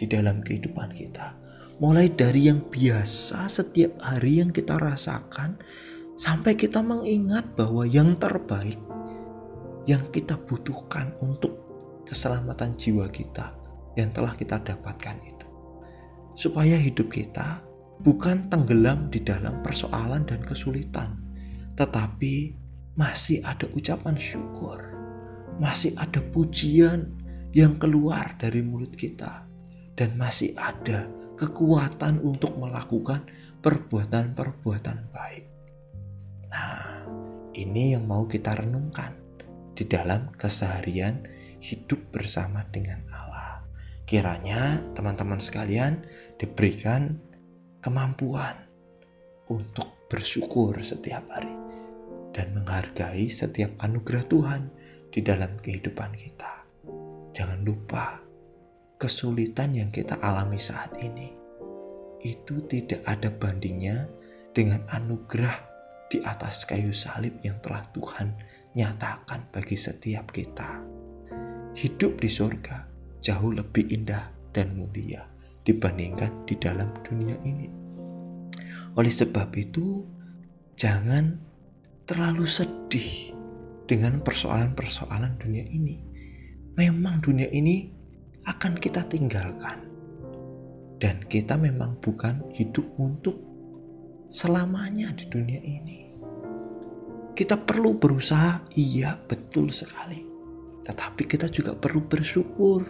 di 0.00 0.06
dalam 0.08 0.40
kehidupan 0.40 0.96
kita. 0.96 1.36
Mulai 1.80 2.12
dari 2.12 2.48
yang 2.48 2.60
biasa 2.68 3.48
setiap 3.48 3.96
hari 4.00 4.40
yang 4.40 4.52
kita 4.52 4.76
rasakan, 4.76 5.56
sampai 6.20 6.52
kita 6.52 6.84
mengingat 6.84 7.48
bahwa 7.56 7.88
yang 7.88 8.12
terbaik 8.20 8.76
yang 9.88 10.04
kita 10.12 10.36
butuhkan 10.48 11.14
untuk 11.24 11.56
keselamatan 12.04 12.74
jiwa 12.74 13.06
kita 13.08 13.54
yang 13.94 14.10
telah 14.10 14.34
kita 14.34 14.58
dapatkan 14.60 15.16
itu. 15.24 15.46
Supaya 16.34 16.76
hidup 16.76 17.12
kita 17.12 17.60
bukan 18.00 18.48
tenggelam 18.48 19.12
di 19.12 19.20
dalam 19.20 19.60
persoalan 19.60 20.24
dan 20.24 20.40
kesulitan, 20.44 21.20
tetapi 21.76 22.56
masih 22.96 23.44
ada 23.44 23.68
ucapan 23.76 24.16
syukur, 24.16 24.80
masih 25.60 25.92
ada 26.00 26.20
pujian 26.32 27.12
yang 27.52 27.76
keluar 27.76 28.36
dari 28.40 28.64
mulut 28.64 28.92
kita, 28.96 29.44
dan 29.96 30.16
masih 30.16 30.56
ada 30.56 31.08
kekuatan 31.36 32.20
untuk 32.24 32.56
melakukan 32.56 33.24
perbuatan-perbuatan 33.60 34.98
baik. 35.12 35.44
Nah, 36.48 37.04
ini 37.52 37.92
yang 37.92 38.08
mau 38.08 38.24
kita 38.24 38.56
renungkan 38.56 39.19
di 39.80 39.88
dalam 39.88 40.28
keseharian 40.36 41.24
hidup 41.64 41.96
bersama 42.12 42.68
dengan 42.68 43.00
Allah. 43.08 43.64
kiranya 44.04 44.82
teman-teman 44.92 45.38
sekalian 45.38 46.02
diberikan 46.36 47.16
kemampuan 47.80 48.58
untuk 49.48 49.86
bersyukur 50.10 50.74
setiap 50.82 51.24
hari 51.30 51.54
dan 52.34 52.50
menghargai 52.52 53.30
setiap 53.30 53.70
anugerah 53.80 54.26
Tuhan 54.26 54.62
di 55.14 55.22
dalam 55.22 55.54
kehidupan 55.62 56.10
kita. 56.18 56.66
Jangan 57.30 57.62
lupa, 57.62 58.18
kesulitan 58.98 59.78
yang 59.78 59.94
kita 59.94 60.18
alami 60.18 60.58
saat 60.58 60.90
ini 60.98 61.30
itu 62.20 62.66
tidak 62.66 63.06
ada 63.06 63.30
bandingnya 63.30 64.10
dengan 64.52 64.82
anugerah 64.90 65.70
di 66.10 66.18
atas 66.26 66.66
kayu 66.66 66.90
salib 66.90 67.32
yang 67.46 67.56
telah 67.62 67.86
Tuhan 67.94 68.34
nyatakan 68.74 69.50
bagi 69.50 69.74
setiap 69.74 70.30
kita. 70.30 70.78
Hidup 71.74 72.18
di 72.22 72.28
surga 72.30 72.86
jauh 73.22 73.50
lebih 73.50 73.90
indah 73.90 74.30
dan 74.54 74.74
mulia 74.74 75.26
dibandingkan 75.66 76.30
di 76.46 76.54
dalam 76.58 76.90
dunia 77.06 77.36
ini. 77.46 77.68
Oleh 78.98 79.12
sebab 79.12 79.54
itu, 79.54 80.02
jangan 80.74 81.38
terlalu 82.06 82.46
sedih 82.48 83.34
dengan 83.86 84.18
persoalan-persoalan 84.22 85.38
dunia 85.38 85.66
ini. 85.66 86.02
Memang 86.74 87.22
dunia 87.22 87.46
ini 87.50 87.90
akan 88.46 88.78
kita 88.78 89.06
tinggalkan. 89.06 89.86
Dan 91.00 91.24
kita 91.32 91.56
memang 91.56 91.96
bukan 92.04 92.44
hidup 92.52 92.84
untuk 93.00 93.40
selamanya 94.28 95.10
di 95.16 95.24
dunia 95.32 95.60
ini. 95.64 95.99
Kita 97.40 97.56
perlu 97.56 97.96
berusaha, 97.96 98.60
iya 98.76 99.16
betul 99.16 99.72
sekali. 99.72 100.28
Tetapi 100.84 101.24
kita 101.24 101.48
juga 101.48 101.72
perlu 101.72 102.04
bersyukur. 102.04 102.84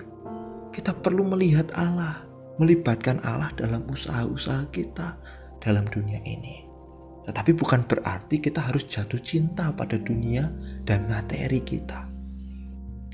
Kita 0.75 0.91
perlu 0.91 1.23
melihat 1.23 1.71
Allah, 1.79 2.27
melibatkan 2.59 3.23
Allah 3.23 3.55
dalam 3.55 3.87
usaha-usaha 3.87 4.67
kita 4.75 5.15
dalam 5.63 5.87
dunia 5.87 6.19
ini. 6.27 6.67
Tetapi 7.31 7.55
bukan 7.55 7.87
berarti 7.87 8.43
kita 8.43 8.59
harus 8.59 8.91
jatuh 8.91 9.23
cinta 9.23 9.71
pada 9.71 9.95
dunia 10.03 10.51
dan 10.83 11.07
materi 11.07 11.63
kita. 11.63 12.11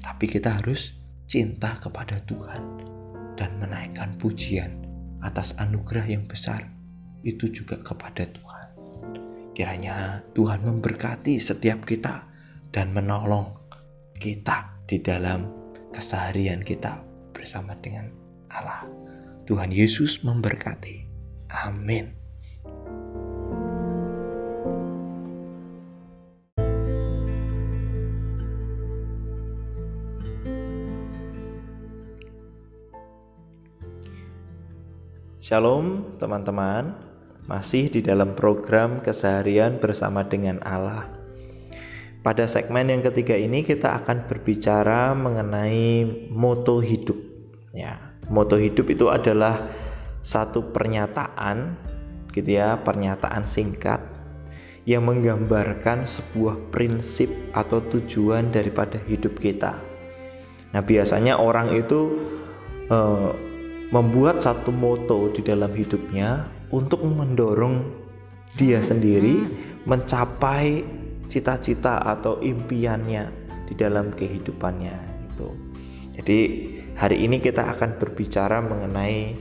Tapi 0.01 0.25
kita 0.33 0.57
harus 0.57 0.96
cinta 1.29 1.77
kepada 1.85 2.16
Tuhan 2.25 2.64
dan 3.37 3.61
menaikkan 3.61 4.16
pujian 4.16 4.72
atas 5.20 5.53
anugerah 5.61 6.09
yang 6.09 6.25
besar 6.25 6.64
itu 7.29 7.53
juga 7.53 7.77
kepada 7.85 8.25
Tuhan. 8.25 8.55
Kiranya 9.56 10.20
Tuhan 10.36 10.68
memberkati 10.68 11.40
setiap 11.40 11.88
kita 11.88 12.28
dan 12.76 12.92
menolong 12.92 13.56
kita 14.20 14.68
di 14.84 15.00
dalam 15.00 15.48
keseharian 15.96 16.60
kita 16.60 17.00
bersama 17.32 17.72
dengan 17.80 18.12
Allah. 18.52 18.84
Tuhan 19.48 19.72
Yesus 19.72 20.20
memberkati. 20.20 21.08
Amin. 21.48 22.12
Shalom 35.40 36.12
teman-teman, 36.20 37.05
masih 37.46 37.90
di 37.90 38.02
dalam 38.02 38.35
program 38.35 38.98
keseharian 39.02 39.78
bersama 39.78 40.26
dengan 40.26 40.59
Allah. 40.66 41.06
Pada 42.26 42.50
segmen 42.50 42.90
yang 42.90 43.06
ketiga 43.06 43.38
ini 43.38 43.62
kita 43.62 44.02
akan 44.02 44.26
berbicara 44.26 45.14
mengenai 45.14 46.02
moto 46.35 46.82
hidup. 46.82 47.14
Ya, 47.70 48.18
moto 48.26 48.59
hidup 48.59 48.90
itu 48.90 49.06
adalah 49.06 49.70
satu 50.26 50.74
pernyataan 50.74 51.78
gitu 52.35 52.59
ya, 52.59 52.82
pernyataan 52.82 53.46
singkat 53.46 54.02
yang 54.87 55.06
menggambarkan 55.06 56.02
sebuah 56.02 56.74
prinsip 56.74 57.30
atau 57.54 57.78
tujuan 57.94 58.50
daripada 58.50 58.98
hidup 59.06 59.38
kita. 59.38 59.78
Nah, 60.74 60.82
biasanya 60.82 61.38
orang 61.38 61.78
itu 61.78 62.26
eh, 62.90 63.30
membuat 63.94 64.42
satu 64.42 64.74
moto 64.74 65.30
di 65.30 65.46
dalam 65.46 65.70
hidupnya 65.70 66.55
untuk 66.70 67.02
mendorong 67.05 67.83
dia 68.57 68.81
sendiri 68.81 69.46
mencapai 69.87 70.83
cita-cita 71.31 72.02
atau 72.02 72.38
impiannya 72.42 73.31
di 73.66 73.74
dalam 73.74 74.14
kehidupannya 74.14 74.96
itu. 75.31 75.48
Jadi 76.16 76.40
hari 76.96 77.26
ini 77.26 77.42
kita 77.42 77.66
akan 77.76 78.00
berbicara 78.00 78.62
mengenai 78.62 79.37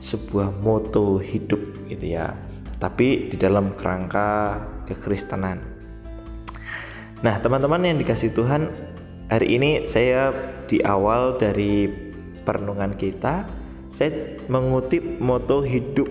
sebuah 0.00 0.54
moto 0.62 1.20
hidup 1.20 1.60
gitu 1.90 2.06
ya. 2.16 2.32
Tapi 2.80 3.28
di 3.28 3.36
dalam 3.36 3.76
kerangka 3.76 4.56
kekristenan. 4.88 5.60
Nah, 7.20 7.36
teman-teman 7.44 7.84
yang 7.84 8.00
dikasih 8.00 8.32
Tuhan, 8.32 8.72
hari 9.28 9.60
ini 9.60 9.84
saya 9.84 10.32
di 10.64 10.80
awal 10.80 11.36
dari 11.36 11.92
perenungan 12.48 12.96
kita 12.96 13.44
saya 13.92 14.40
mengutip 14.48 15.02
moto 15.20 15.60
hidup 15.60 16.08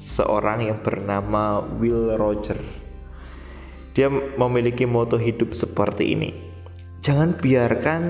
seorang 0.00 0.64
yang 0.64 0.80
bernama 0.80 1.60
Will 1.76 2.16
Roger. 2.16 2.56
Dia 3.92 4.08
memiliki 4.10 4.88
moto 4.88 5.20
hidup 5.20 5.52
seperti 5.52 6.16
ini. 6.16 6.30
Jangan 7.04 7.36
biarkan 7.36 8.02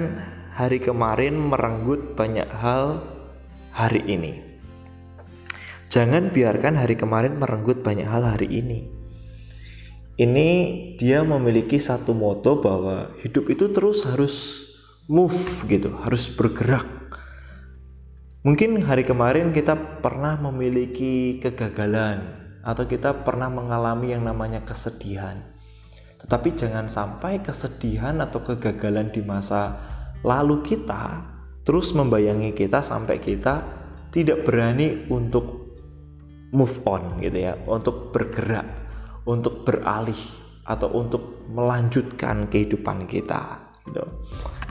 hari 0.54 0.78
kemarin 0.78 1.34
merenggut 1.34 2.14
banyak 2.14 2.46
hal 2.46 3.02
hari 3.74 4.06
ini. 4.06 4.38
Jangan 5.90 6.30
biarkan 6.30 6.78
hari 6.78 6.94
kemarin 6.94 7.42
merenggut 7.42 7.82
banyak 7.82 8.06
hal 8.06 8.22
hari 8.22 8.46
ini. 8.46 8.86
Ini 10.20 10.48
dia 11.00 11.24
memiliki 11.24 11.80
satu 11.80 12.12
moto 12.12 12.60
bahwa 12.60 13.10
hidup 13.24 13.48
itu 13.50 13.72
terus 13.72 14.04
harus 14.04 14.68
move 15.08 15.64
gitu, 15.66 15.96
harus 16.04 16.28
bergerak 16.28 16.99
Mungkin 18.40 18.80
hari 18.88 19.04
kemarin 19.04 19.52
kita 19.52 20.00
pernah 20.00 20.32
memiliki 20.40 21.36
kegagalan 21.44 22.40
atau 22.64 22.88
kita 22.88 23.20
pernah 23.20 23.52
mengalami 23.52 24.16
yang 24.16 24.24
namanya 24.24 24.64
kesedihan. 24.64 25.44
Tetapi 26.24 26.56
jangan 26.56 26.88
sampai 26.88 27.44
kesedihan 27.44 28.16
atau 28.24 28.40
kegagalan 28.40 29.12
di 29.12 29.20
masa 29.20 29.76
lalu 30.24 30.64
kita 30.64 31.20
terus 31.68 31.92
membayangi 31.92 32.56
kita 32.56 32.80
sampai 32.80 33.20
kita 33.20 33.60
tidak 34.08 34.48
berani 34.48 35.04
untuk 35.12 35.76
move 36.56 36.80
on 36.88 37.20
gitu 37.20 37.44
ya, 37.44 37.60
untuk 37.68 38.08
bergerak, 38.08 38.64
untuk 39.28 39.68
beralih 39.68 40.16
atau 40.64 40.88
untuk 40.96 41.44
melanjutkan 41.52 42.48
kehidupan 42.48 43.04
kita 43.04 43.68
gitu. 43.84 44.00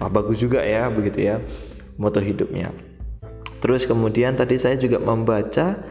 Wah, 0.01 0.09
bagus 0.09 0.41
juga 0.41 0.65
ya 0.65 0.89
begitu 0.89 1.21
ya 1.21 1.37
moto 2.01 2.17
hidupnya. 2.17 2.88
Terus 3.59 3.83
kemudian 3.83 4.39
tadi 4.39 4.55
saya 4.55 4.79
juga 4.79 4.99
membaca 4.99 5.83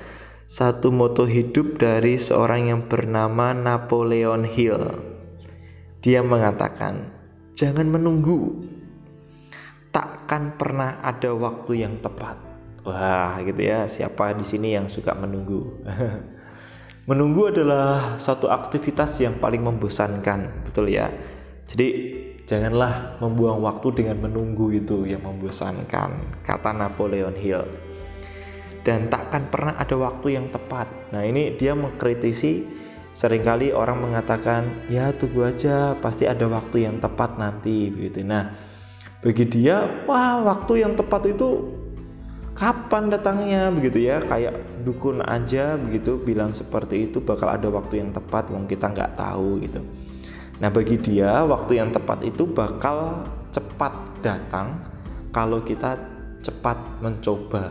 satu 0.48 0.88
moto 0.88 1.28
hidup 1.28 1.76
dari 1.76 2.16
seorang 2.16 2.72
yang 2.72 2.80
bernama 2.88 3.52
Napoleon 3.52 4.48
Hill. 4.48 4.96
Dia 6.00 6.24
mengatakan, 6.24 7.12
"Jangan 7.52 7.84
menunggu. 7.84 8.64
Takkan 9.92 10.56
pernah 10.56 11.04
ada 11.04 11.36
waktu 11.36 11.84
yang 11.84 12.00
tepat." 12.00 12.40
Wah, 12.88 13.36
gitu 13.44 13.60
ya. 13.60 13.84
Siapa 13.84 14.32
di 14.32 14.48
sini 14.48 14.72
yang 14.72 14.88
suka 14.88 15.12
menunggu? 15.12 15.84
menunggu 17.10 17.52
adalah 17.52 18.16
satu 18.16 18.48
aktivitas 18.48 19.20
yang 19.20 19.36
paling 19.36 19.60
membosankan, 19.60 20.64
betul 20.64 20.88
ya. 20.88 21.12
Jadi 21.68 21.88
Janganlah 22.48 23.20
membuang 23.20 23.60
waktu 23.60 23.92
dengan 23.92 24.24
menunggu 24.24 24.72
itu 24.72 25.04
yang 25.04 25.20
membosankan, 25.20 26.40
kata 26.40 26.72
Napoleon 26.72 27.36
Hill. 27.36 27.68
Dan 28.80 29.12
takkan 29.12 29.52
pernah 29.52 29.76
ada 29.76 29.92
waktu 30.00 30.40
yang 30.40 30.48
tepat. 30.48 30.88
Nah, 31.12 31.28
ini 31.28 31.60
dia 31.60 31.76
mengkritisi 31.76 32.64
sering 33.12 33.44
kali 33.44 33.68
orang 33.68 34.00
mengatakan, 34.00 34.88
"Ya, 34.88 35.12
tunggu 35.12 35.44
aja, 35.44 35.92
pasti 36.00 36.24
ada 36.24 36.48
waktu 36.48 36.88
yang 36.88 36.96
tepat 37.04 37.36
nanti." 37.36 37.92
begitu. 37.92 38.24
Nah, 38.24 38.56
bagi 39.20 39.44
dia, 39.44 39.84
wah, 40.08 40.40
waktu 40.40 40.88
yang 40.88 40.96
tepat 40.96 41.28
itu 41.28 41.68
kapan 42.56 43.06
datangnya 43.06 43.70
begitu 43.70 44.10
ya 44.10 44.18
kayak 44.18 44.82
dukun 44.82 45.22
aja 45.22 45.78
begitu 45.78 46.18
bilang 46.18 46.50
seperti 46.50 47.06
itu 47.06 47.22
bakal 47.22 47.54
ada 47.54 47.70
waktu 47.70 48.02
yang 48.02 48.10
tepat 48.10 48.50
yang 48.50 48.66
kita 48.66 48.90
nggak 48.90 49.14
tahu 49.14 49.62
gitu 49.62 49.78
Nah, 50.58 50.68
bagi 50.74 50.98
dia 50.98 51.46
waktu 51.46 51.78
yang 51.78 51.94
tepat 51.94 52.26
itu 52.26 52.42
bakal 52.42 53.22
cepat 53.54 53.94
datang 54.20 54.82
kalau 55.30 55.62
kita 55.62 55.94
cepat 56.42 56.78
mencoba 56.98 57.70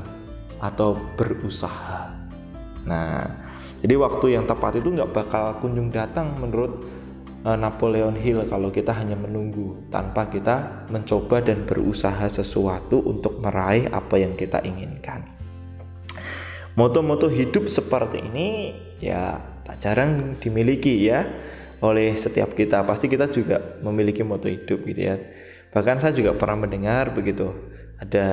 atau 0.64 0.96
berusaha. 1.20 2.08
Nah, 2.88 3.28
jadi 3.84 4.00
waktu 4.00 4.40
yang 4.40 4.48
tepat 4.48 4.80
itu 4.80 4.90
nggak 4.90 5.12
bakal 5.12 5.60
kunjung 5.60 5.92
datang 5.92 6.40
menurut 6.40 6.88
uh, 7.44 7.58
Napoleon 7.60 8.16
Hill 8.16 8.48
kalau 8.48 8.72
kita 8.74 8.96
hanya 8.96 9.20
menunggu 9.20 9.78
tanpa 9.94 10.32
kita 10.32 10.88
mencoba 10.90 11.44
dan 11.44 11.68
berusaha 11.68 12.26
sesuatu 12.32 13.04
untuk 13.04 13.38
meraih 13.44 13.92
apa 13.92 14.16
yang 14.18 14.34
kita 14.34 14.64
inginkan. 14.64 15.28
Moto-moto 16.78 17.26
hidup 17.28 17.68
seperti 17.74 18.22
ini 18.22 18.48
ya 19.02 19.42
tak 19.66 19.82
jarang 19.82 20.38
dimiliki 20.38 21.10
ya 21.10 21.26
oleh 21.82 22.18
setiap 22.18 22.54
kita. 22.58 22.82
Pasti 22.84 23.10
kita 23.10 23.30
juga 23.30 23.78
memiliki 23.82 24.26
moto 24.26 24.50
hidup 24.50 24.86
gitu 24.86 25.02
ya. 25.02 25.16
Bahkan 25.74 26.02
saya 26.02 26.14
juga 26.16 26.34
pernah 26.34 26.66
mendengar 26.66 27.14
begitu 27.14 27.54
ada 27.98 28.28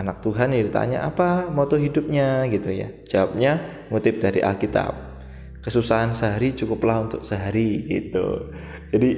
anak 0.00 0.24
Tuhan 0.24 0.56
yang 0.56 0.72
ditanya 0.72 0.98
apa 1.04 1.52
moto 1.52 1.76
hidupnya? 1.76 2.48
gitu 2.48 2.72
ya. 2.72 2.88
Jawabnya 3.08 3.84
ngutip 3.92 4.20
dari 4.20 4.40
Alkitab. 4.40 5.12
Kesusahan 5.60 6.16
sehari 6.16 6.56
cukuplah 6.56 7.04
untuk 7.04 7.20
sehari 7.20 7.84
gitu. 7.84 8.48
Jadi 8.88 9.10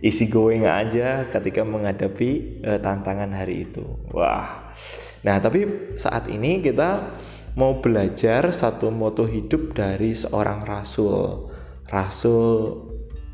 isi 0.00 0.32
going 0.32 0.64
aja 0.64 1.28
ketika 1.28 1.60
menghadapi 1.60 2.60
uh, 2.64 2.80
tantangan 2.80 3.36
hari 3.36 3.68
itu. 3.68 3.84
Wah. 4.16 4.72
Nah 5.20 5.36
tapi 5.44 5.92
saat 6.00 6.32
ini 6.32 6.64
kita 6.64 7.20
mau 7.52 7.84
belajar 7.84 8.48
satu 8.48 8.88
moto 8.88 9.28
hidup 9.28 9.76
dari 9.76 10.16
seorang 10.16 10.64
rasul. 10.64 11.52
Rasul 11.84 12.89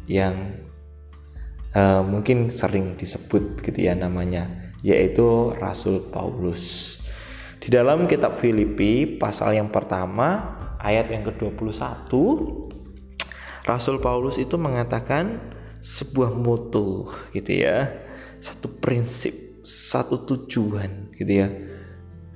yang 0.07 0.63
uh, 1.75 2.03
mungkin 2.03 2.51
sering 2.51 2.95
disebut 2.97 3.63
gitu 3.63 3.79
ya 3.87 3.95
namanya 3.95 4.73
yaitu 4.87 5.53
Rasul 5.59 6.09
Paulus. 6.15 6.97
Di 7.59 7.75
dalam 7.75 8.07
kitab 8.07 8.39
Filipi 8.39 9.19
pasal 9.19 9.59
yang 9.59 9.75
pertama 9.75 10.55
ayat 10.79 11.11
yang 11.11 11.27
ke-21 11.27 12.13
Rasul 13.67 13.99
Paulus 13.99 14.39
itu 14.39 14.55
mengatakan 14.55 15.43
sebuah 15.83 16.31
moto 16.39 17.11
gitu 17.35 17.67
ya. 17.67 17.91
Satu 18.39 18.71
prinsip, 18.79 19.67
satu 19.67 20.23
tujuan 20.23 21.11
gitu 21.19 21.33
ya. 21.43 21.51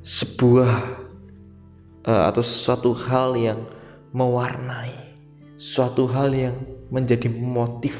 Sebuah 0.02 0.74
uh, 2.02 2.22
atau 2.34 2.42
suatu 2.42 2.90
hal 2.98 3.38
yang 3.38 3.62
mewarnai, 4.10 5.14
suatu 5.54 6.10
hal 6.10 6.34
yang 6.34 6.56
menjadi 6.90 7.30
motif, 7.30 7.94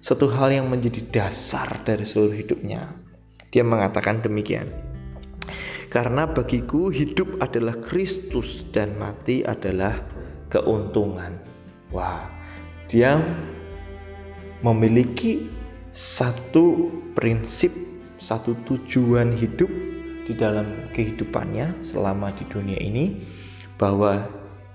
suatu 0.00 0.32
hal 0.32 0.50
yang 0.50 0.66
menjadi 0.72 1.04
dasar 1.12 1.84
dari 1.84 2.08
seluruh 2.08 2.34
hidupnya. 2.34 2.96
Dia 3.52 3.64
mengatakan 3.64 4.24
demikian. 4.24 4.68
Karena 5.88 6.28
bagiku 6.28 6.92
hidup 6.92 7.40
adalah 7.40 7.80
Kristus 7.80 8.68
dan 8.76 9.00
mati 9.00 9.40
adalah 9.40 10.04
keuntungan. 10.52 11.40
Wah, 11.88 12.28
dia 12.92 13.16
memiliki 14.60 15.48
satu 15.96 16.92
prinsip, 17.16 17.72
satu 18.20 18.52
tujuan 18.68 19.32
hidup 19.32 19.72
di 20.28 20.36
dalam 20.36 20.68
kehidupannya 20.92 21.88
selama 21.88 22.28
di 22.36 22.44
dunia 22.52 22.76
ini 22.76 23.24
bahwa 23.80 24.28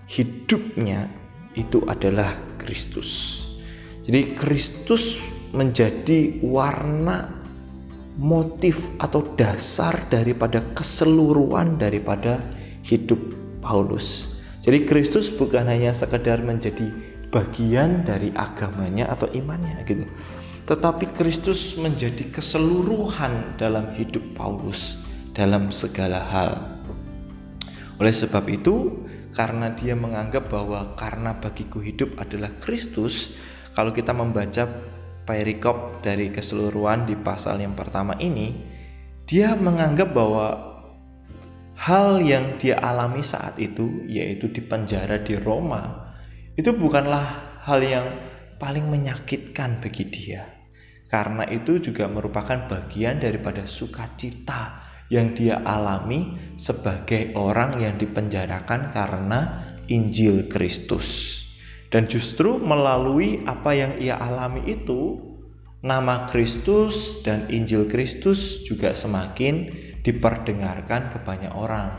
hidupnya 0.09 1.13
itu 1.53 1.81
adalah 1.85 2.37
Kristus. 2.61 3.41
Jadi 4.03 4.35
Kristus 4.35 5.17
menjadi 5.53 6.41
warna 6.43 7.29
motif 8.17 8.77
atau 9.01 9.25
dasar 9.37 10.05
daripada 10.09 10.61
keseluruhan 10.77 11.81
daripada 11.81 12.41
hidup 12.85 13.19
Paulus. 13.63 14.29
Jadi 14.63 14.85
Kristus 14.85 15.27
bukan 15.33 15.65
hanya 15.67 15.95
sekedar 15.95 16.39
menjadi 16.41 16.89
bagian 17.33 18.05
dari 18.05 18.29
agamanya 18.37 19.09
atau 19.09 19.27
imannya 19.33 19.81
gitu. 19.89 20.05
Tetapi 20.63 21.19
Kristus 21.19 21.75
menjadi 21.75 22.31
keseluruhan 22.31 23.59
dalam 23.59 23.91
hidup 23.97 24.23
Paulus 24.37 24.95
dalam 25.35 25.73
segala 25.73 26.23
hal. 26.23 26.51
Oleh 27.99 28.13
sebab 28.13 28.47
itu, 28.47 29.03
karena 29.33 29.73
dia 29.73 29.97
menganggap 29.97 30.49
bahwa 30.53 30.93
karena 30.93 31.33
bagiku 31.37 31.81
hidup 31.81 32.17
adalah 32.21 32.53
Kristus, 32.61 33.33
kalau 33.73 33.89
kita 33.89 34.13
membaca 34.13 34.69
perikop 35.25 36.05
dari 36.05 36.29
keseluruhan 36.29 37.09
di 37.09 37.17
pasal 37.17 37.57
yang 37.57 37.73
pertama 37.73 38.13
ini, 38.21 38.53
dia 39.25 39.57
menganggap 39.57 40.13
bahwa 40.13 40.47
hal 41.73 42.21
yang 42.21 42.61
dia 42.61 42.77
alami 42.77 43.25
saat 43.25 43.57
itu, 43.57 44.05
yaitu 44.05 44.51
di 44.53 44.61
penjara 44.61 45.17
di 45.25 45.33
Roma, 45.33 46.13
itu 46.53 46.69
bukanlah 46.69 47.57
hal 47.65 47.81
yang 47.81 48.07
paling 48.61 48.85
menyakitkan 48.85 49.81
bagi 49.81 50.05
dia. 50.13 50.45
Karena 51.09 51.45
itu 51.49 51.77
juga 51.77 52.09
merupakan 52.09 52.69
bagian 52.69 53.21
daripada 53.21 53.65
sukacita 53.69 54.82
yang 55.11 55.35
dia 55.35 55.59
alami 55.63 56.35
sebagai 56.55 57.35
orang 57.35 57.81
yang 57.81 57.95
dipenjarakan 57.99 58.91
karena 58.93 59.39
Injil 59.91 60.47
Kristus. 60.47 61.39
Dan 61.93 62.09
justru 62.09 62.57
melalui 62.57 63.45
apa 63.45 63.77
yang 63.77 64.01
ia 64.01 64.17
alami 64.17 64.65
itu, 64.65 65.21
nama 65.85 66.25
Kristus 66.25 67.21
dan 67.21 67.51
Injil 67.53 67.85
Kristus 67.85 68.65
juga 68.65 68.97
semakin 68.97 69.69
diperdengarkan 70.01 71.13
ke 71.13 71.17
banyak 71.21 71.53
orang. 71.53 71.93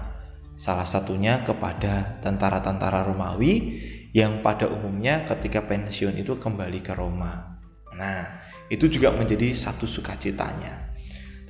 Salah 0.59 0.87
satunya 0.87 1.47
kepada 1.47 2.19
tentara-tentara 2.23 3.07
Romawi 3.07 3.79
yang 4.15 4.43
pada 4.43 4.71
umumnya 4.71 5.27
ketika 5.27 5.63
pensiun 5.67 6.15
itu 6.19 6.39
kembali 6.39 6.83
ke 6.83 6.95
Roma. 6.95 7.59
Nah, 7.95 8.43
itu 8.71 8.87
juga 8.91 9.15
menjadi 9.15 9.55
satu 9.55 9.87
sukacitanya. 9.87 10.84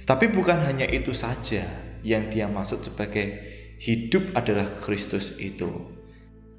Tetapi 0.04 0.36
bukan 0.36 0.60
hanya 0.68 0.84
itu 0.84 1.16
saja 1.16 1.64
yang 2.04 2.28
dia 2.28 2.44
maksud 2.44 2.84
sebagai 2.84 3.40
hidup 3.80 4.36
adalah 4.36 4.76
Kristus 4.84 5.32
itu. 5.40 5.88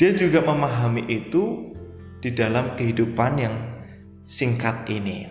Dia 0.01 0.17
juga 0.17 0.41
memahami 0.41 1.05
itu 1.13 1.69
di 2.25 2.33
dalam 2.33 2.73
kehidupan 2.73 3.37
yang 3.37 3.55
singkat 4.25 4.89
ini. 4.89 5.29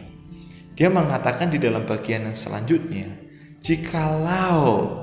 Dia 0.79 0.95
mengatakan 0.95 1.51
di 1.51 1.59
dalam 1.59 1.91
bagian 1.91 2.31
yang 2.31 2.39
selanjutnya, 2.39 3.19
jikalau 3.59 5.03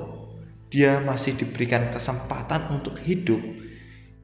dia 0.71 1.03
masih 1.03 1.35
diberikan 1.35 1.91
kesempatan 1.91 2.71
untuk 2.71 2.95
hidup, 3.03 3.43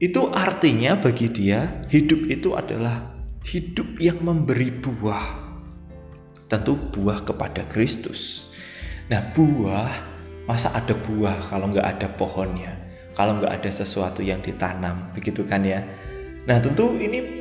itu 0.00 0.20
artinya 0.32 0.96
bagi 0.96 1.28
dia 1.28 1.84
hidup 1.92 2.24
itu 2.32 2.56
adalah 2.56 3.12
hidup 3.44 4.00
yang 4.00 4.24
memberi 4.24 4.72
buah. 4.72 5.44
Tentu 6.48 6.72
buah 6.96 7.28
kepada 7.28 7.68
Kristus. 7.68 8.48
Nah 9.08 9.24
buah, 9.32 9.92
masa 10.44 10.68
ada 10.76 10.92
buah 10.92 11.48
kalau 11.48 11.72
nggak 11.72 11.96
ada 11.96 12.08
pohonnya? 12.20 12.76
Kalau 13.16 13.40
nggak 13.40 13.64
ada 13.64 13.70
sesuatu 13.72 14.20
yang 14.20 14.44
ditanam, 14.44 15.08
begitu 15.16 15.48
kan 15.48 15.64
ya? 15.64 15.80
Nah 16.44 16.60
tentu 16.60 16.92
ini 17.00 17.40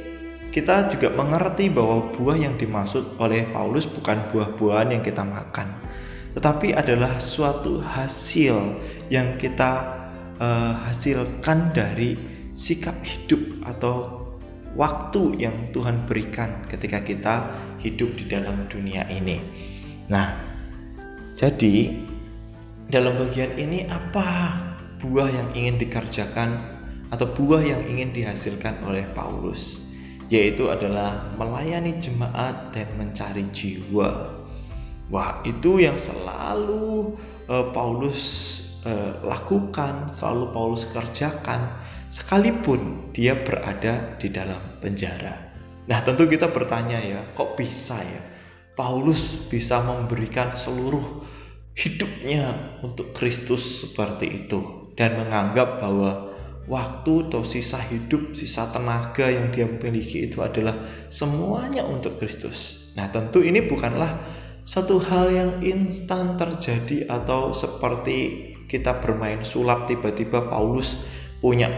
kita 0.56 0.88
juga 0.88 1.12
mengerti 1.12 1.68
bahwa 1.68 2.08
buah 2.16 2.40
yang 2.40 2.56
dimaksud 2.56 3.20
oleh 3.20 3.44
Paulus 3.52 3.84
bukan 3.84 4.32
buah-buahan 4.32 4.96
yang 4.96 5.04
kita 5.04 5.28
makan, 5.28 5.76
tetapi 6.40 6.72
adalah 6.72 7.20
suatu 7.20 7.84
hasil 7.84 8.80
yang 9.12 9.36
kita 9.36 9.92
uh, 10.40 10.74
hasilkan 10.88 11.76
dari 11.76 12.16
sikap 12.56 12.96
hidup 13.04 13.44
atau 13.68 14.24
waktu 14.80 15.36
yang 15.36 15.70
Tuhan 15.76 16.08
berikan 16.08 16.64
ketika 16.72 17.04
kita 17.04 17.36
hidup 17.84 18.16
di 18.16 18.26
dalam 18.26 18.66
dunia 18.72 19.04
ini. 19.12 19.44
Nah, 20.08 20.57
jadi 21.38 21.94
dalam 22.90 23.22
bagian 23.22 23.54
ini 23.56 23.86
apa 23.86 24.58
buah 25.00 25.30
yang 25.30 25.50
ingin 25.54 25.78
dikerjakan 25.78 26.58
atau 27.14 27.30
buah 27.30 27.62
yang 27.62 27.86
ingin 27.88 28.12
dihasilkan 28.12 28.82
oleh 28.84 29.06
Paulus? 29.14 29.88
yaitu 30.28 30.68
adalah 30.68 31.32
melayani 31.40 31.96
jemaat 32.04 32.76
dan 32.76 32.88
mencari 33.00 33.48
jiwa. 33.56 34.36
Wah, 35.08 35.40
itu 35.48 35.80
yang 35.80 35.96
selalu 35.96 37.16
uh, 37.48 37.72
Paulus 37.72 38.20
uh, 38.84 39.24
lakukan, 39.24 40.12
selalu 40.12 40.52
Paulus 40.52 40.84
kerjakan, 40.92 41.72
sekalipun 42.12 43.08
dia 43.16 43.40
berada 43.40 44.20
di 44.20 44.28
dalam 44.28 44.60
penjara. 44.84 45.48
Nah, 45.88 46.04
tentu 46.04 46.28
kita 46.28 46.52
bertanya 46.52 47.00
ya, 47.00 47.24
kok 47.32 47.56
bisa 47.56 47.96
ya 48.04 48.37
Paulus 48.78 49.42
bisa 49.50 49.82
memberikan 49.82 50.54
seluruh 50.54 51.26
hidupnya 51.74 52.78
untuk 52.86 53.10
Kristus 53.18 53.82
seperti 53.82 54.46
itu 54.46 54.94
dan 54.94 55.18
menganggap 55.18 55.82
bahwa 55.82 56.38
waktu 56.70 57.26
atau 57.32 57.42
sisa 57.42 57.82
hidup, 57.82 58.38
sisa 58.38 58.70
tenaga 58.70 59.34
yang 59.34 59.50
dia 59.50 59.66
miliki 59.66 60.30
itu 60.30 60.46
adalah 60.46 60.78
semuanya 61.10 61.82
untuk 61.90 62.22
Kristus. 62.22 62.92
Nah, 62.94 63.10
tentu 63.10 63.42
ini 63.42 63.66
bukanlah 63.66 64.22
satu 64.68 65.00
hal 65.00 65.32
yang 65.32 65.52
instan 65.64 66.38
terjadi 66.38 67.08
atau 67.10 67.56
seperti 67.56 68.52
kita 68.68 69.00
bermain 69.00 69.42
sulap 69.48 69.88
tiba-tiba 69.88 70.52
Paulus 70.52 71.00
punya 71.40 71.72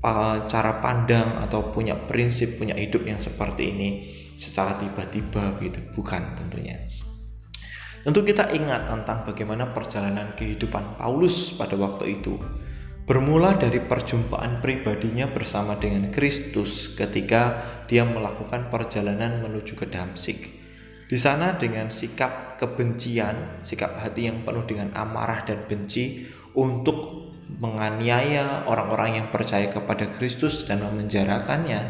uh, 0.00 0.48
cara 0.48 0.80
pandang 0.80 1.44
atau 1.44 1.70
punya 1.70 1.94
prinsip, 2.08 2.56
punya 2.56 2.72
hidup 2.72 3.04
yang 3.04 3.20
seperti 3.20 3.62
ini. 3.68 3.88
Secara 4.36 4.78
tiba-tiba 4.78 5.58
gitu, 5.62 5.80
bukan 5.94 6.34
tentunya. 6.38 6.78
Tentu 8.04 8.20
kita 8.20 8.52
ingat 8.52 8.92
tentang 8.92 9.24
bagaimana 9.24 9.72
perjalanan 9.72 10.36
kehidupan 10.36 11.00
Paulus 11.00 11.56
pada 11.56 11.72
waktu 11.72 12.20
itu. 12.20 12.36
Bermula 13.04 13.56
dari 13.56 13.80
perjumpaan 13.84 14.64
pribadinya 14.64 15.28
bersama 15.28 15.76
dengan 15.76 16.08
Kristus 16.12 16.92
ketika 16.96 17.64
dia 17.88 18.04
melakukan 18.04 18.72
perjalanan 18.72 19.44
menuju 19.44 19.76
ke 19.76 19.88
Damsik. 19.88 20.52
Di 21.04 21.20
sana 21.20 21.56
dengan 21.60 21.92
sikap 21.92 22.56
kebencian, 22.56 23.60
sikap 23.60 24.00
hati 24.00 24.28
yang 24.28 24.40
penuh 24.44 24.64
dengan 24.64 24.92
amarah 24.96 25.44
dan 25.44 25.68
benci 25.68 26.28
untuk 26.56 27.28
menganiaya 27.60 28.64
orang-orang 28.64 29.20
yang 29.20 29.28
percaya 29.28 29.68
kepada 29.68 30.08
Kristus 30.16 30.64
dan 30.64 30.80
memenjarakannya, 30.80 31.80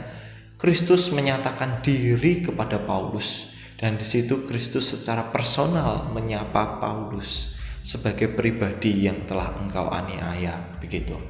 Kristus 0.65 1.13
menyatakan 1.13 1.85
diri 1.85 2.41
kepada 2.41 2.81
Paulus 2.81 3.53
dan 3.77 4.01
di 4.01 4.07
situ 4.09 4.49
Kristus 4.49 4.97
secara 4.97 5.29
personal 5.29 6.09
menyapa 6.09 6.81
Paulus 6.81 7.53
sebagai 7.85 8.33
pribadi 8.33 9.05
yang 9.05 9.29
telah 9.29 9.53
engkau 9.61 9.93
aniaya 9.93 10.57
begitu. 10.81 11.21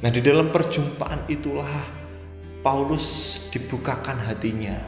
Nah, 0.00 0.08
di 0.08 0.24
dalam 0.24 0.48
perjumpaan 0.48 1.28
itulah 1.28 1.68
Paulus 2.64 3.36
dibukakan 3.52 4.16
hatinya 4.24 4.80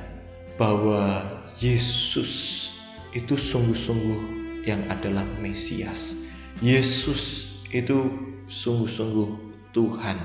bahwa 0.56 1.20
Yesus 1.60 2.72
itu 3.12 3.36
sungguh-sungguh 3.36 4.20
yang 4.64 4.80
adalah 4.88 5.28
Mesias. 5.44 6.16
Yesus 6.64 7.52
itu 7.68 8.08
sungguh-sungguh 8.48 9.28
Tuhan. 9.76 10.16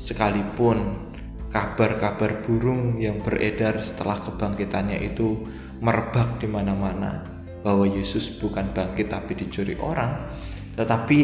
Sekalipun 0.00 1.09
kabar-kabar 1.50 2.46
burung 2.46 2.96
yang 3.02 3.18
beredar 3.22 3.82
setelah 3.82 4.22
kebangkitannya 4.22 5.02
itu 5.02 5.42
merebak 5.82 6.38
di 6.38 6.46
mana-mana 6.46 7.26
bahwa 7.60 7.84
Yesus 7.84 8.30
bukan 8.40 8.70
bangkit 8.72 9.10
tapi 9.12 9.36
dicuri 9.36 9.76
orang, 9.76 10.30
tetapi 10.78 11.18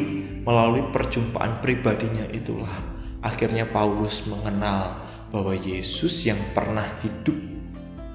melalui 0.45 0.85
perjumpaan 0.93 1.63
pribadinya 1.63 2.27
itulah 2.35 2.97
akhirnya 3.25 3.67
Paulus 3.71 4.23
mengenal 4.29 5.03
bahwa 5.35 5.55
Yesus 5.55 6.23
yang 6.23 6.39
pernah 6.55 6.87
hidup 7.03 7.35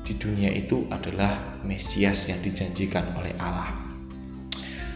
di 0.07 0.13
dunia 0.15 0.51
itu 0.51 0.87
adalah 0.91 1.59
Mesias 1.63 2.27
yang 2.27 2.39
dijanjikan 2.39 3.15
oleh 3.19 3.35
Allah. 3.39 3.75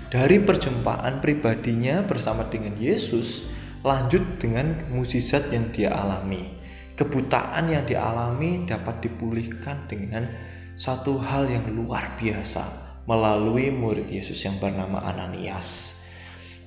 Dari 0.10 0.40
perjumpaan 0.40 1.20
pribadinya 1.20 2.00
bersama 2.06 2.48
dengan 2.48 2.80
Yesus, 2.80 3.44
lanjut 3.84 4.24
dengan 4.40 4.88
mukjizat 4.96 5.52
yang 5.52 5.70
dia 5.76 5.92
alami. 5.92 6.55
Kebutaan 6.96 7.68
yang 7.68 7.84
dialami 7.84 8.64
dapat 8.64 9.04
dipulihkan 9.04 9.84
dengan 9.92 10.32
satu 10.80 11.20
hal 11.20 11.52
yang 11.52 11.68
luar 11.76 12.16
biasa 12.16 12.64
melalui 13.04 13.68
murid 13.68 14.08
Yesus 14.08 14.40
yang 14.48 14.56
bernama 14.64 15.04
Ananias 15.04 15.92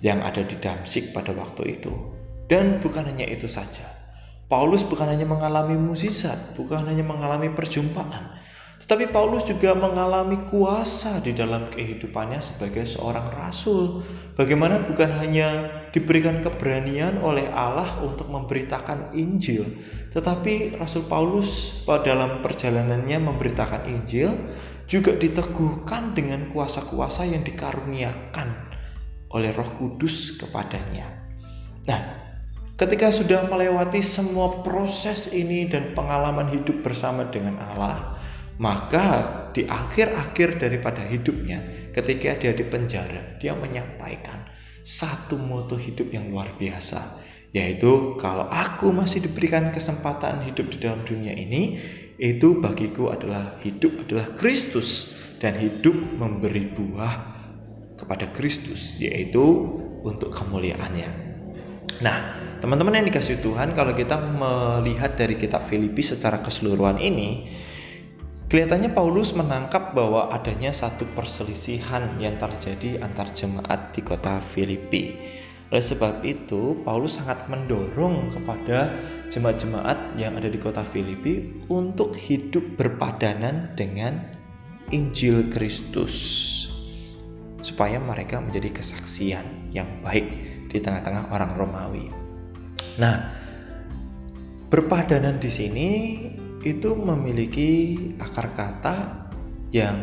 yang 0.05 0.21
ada 0.21 0.45
di 0.45 0.55
Damsik 0.61 1.17
pada 1.17 1.33
waktu 1.33 1.81
itu. 1.81 1.93
Dan 2.45 2.81
bukan 2.85 3.09
hanya 3.09 3.25
itu 3.25 3.49
saja. 3.49 3.88
Paulus 4.49 4.85
bukan 4.85 5.09
hanya 5.09 5.29
mengalami 5.29 5.77
mukjizat, 5.77 6.57
bukan 6.57 6.88
hanya 6.88 7.05
mengalami 7.05 7.53
perjumpaan, 7.53 8.37
tetapi 8.88 9.12
Paulus 9.12 9.45
juga 9.45 9.77
mengalami 9.77 10.49
kuasa 10.49 11.21
di 11.21 11.37
dalam 11.37 11.69
kehidupannya 11.69 12.41
sebagai 12.41 12.88
seorang 12.88 13.29
rasul. 13.37 14.01
Bagaimana 14.33 14.81
bukan 14.88 15.12
hanya 15.19 15.69
diberikan 15.93 16.41
keberanian 16.41 17.21
oleh 17.21 17.51
Allah 17.53 18.01
untuk 18.01 18.33
memberitakan 18.33 19.12
Injil, 19.12 19.67
tetapi 20.12 20.81
Rasul 20.81 21.05
Paulus 21.05 21.85
dalam 21.85 22.40
perjalanannya 22.40 23.18
memberitakan 23.21 23.83
Injil 23.88 24.33
juga 24.88 25.12
diteguhkan 25.12 26.16
dengan 26.16 26.49
kuasa-kuasa 26.49 27.29
yang 27.29 27.44
dikaruniakan 27.44 28.49
oleh 29.37 29.53
Roh 29.53 29.77
Kudus 29.77 30.40
kepadanya. 30.40 31.05
Nah, 31.85 32.01
ketika 32.81 33.12
sudah 33.12 33.44
melewati 33.44 34.01
semua 34.01 34.64
proses 34.64 35.29
ini 35.29 35.68
dan 35.68 35.92
pengalaman 35.92 36.49
hidup 36.49 36.81
bersama 36.81 37.29
dengan 37.29 37.61
Allah, 37.61 38.16
maka 38.57 39.07
di 39.53 39.68
akhir-akhir 39.68 40.57
daripada 40.57 41.05
hidupnya, 41.05 41.92
ketika 41.92 42.40
dia 42.40 42.57
di 42.57 42.64
penjara, 42.64 43.37
dia 43.37 43.53
menyampaikan 43.53 44.49
satu 44.88 45.37
moto 45.37 45.77
hidup 45.77 46.09
yang 46.09 46.33
luar 46.33 46.49
biasa, 46.57 47.21
yaitu 47.56 48.20
kalau 48.20 48.44
aku 48.44 48.92
masih 48.92 49.24
diberikan 49.24 49.72
kesempatan 49.72 50.44
hidup 50.44 50.68
di 50.68 50.78
dalam 50.84 51.00
dunia 51.08 51.32
ini 51.32 51.80
itu 52.20 52.61
bagiku 52.61 53.08
adalah 53.08 53.56
hidup 53.64 54.04
adalah 54.04 54.37
Kristus 54.37 55.16
dan 55.38 55.56
hidup 55.56 55.94
memberi 55.94 56.68
buah 56.68 57.14
kepada 57.96 58.28
Kristus 58.34 58.98
yaitu 59.00 59.42
untuk 60.04 60.34
kemuliaannya. 60.34 61.11
Nah 62.04 62.18
teman-teman 62.61 63.00
yang 63.00 63.06
dikasih 63.08 63.40
Tuhan 63.40 63.72
kalau 63.72 63.94
kita 63.96 64.18
melihat 64.18 65.16
dari 65.16 65.38
kitab 65.40 65.70
Filipi 65.70 66.04
secara 66.04 66.44
keseluruhan 66.44 67.00
ini 67.00 67.48
kelihatannya 68.52 68.92
Paulus 68.92 69.32
menangkap 69.32 69.96
bahwa 69.96 70.28
adanya 70.34 70.74
satu 70.74 71.08
perselisihan 71.16 72.18
yang 72.20 72.37
terjadi 72.37 73.00
antar 73.00 73.32
jemaat 73.32 73.94
di 73.96 74.04
kota 74.04 74.42
Filipi 74.52 75.16
oleh 75.68 75.85
sebab 75.85 76.24
itu, 76.24 76.81
Paulus 76.81 77.20
sangat 77.20 77.44
mendorong 77.44 78.33
kepada 78.33 78.88
jemaat-jemaat 79.28 80.16
yang 80.16 80.40
ada 80.40 80.48
di 80.48 80.57
kota 80.57 80.81
Filipi 80.81 81.61
untuk 81.68 82.16
hidup 82.16 82.64
berpadanan 82.81 83.76
dengan 83.76 84.33
Injil 84.88 85.52
Kristus, 85.52 86.16
supaya 87.61 88.00
mereka 88.00 88.40
menjadi 88.40 88.81
kesaksian 88.81 89.68
yang 89.68 90.00
baik 90.00 90.24
di 90.72 90.81
tengah-tengah 90.81 91.28
orang 91.28 91.52
Romawi. 91.52 92.09
Nah, 92.96 93.28
berpadanan 94.72 95.37
di 95.37 95.52
sini 95.52 95.90
itu 96.64 96.96
memiliki 96.96 97.92
akar 98.16 98.57
kata 98.57 98.96
yang 99.68 100.00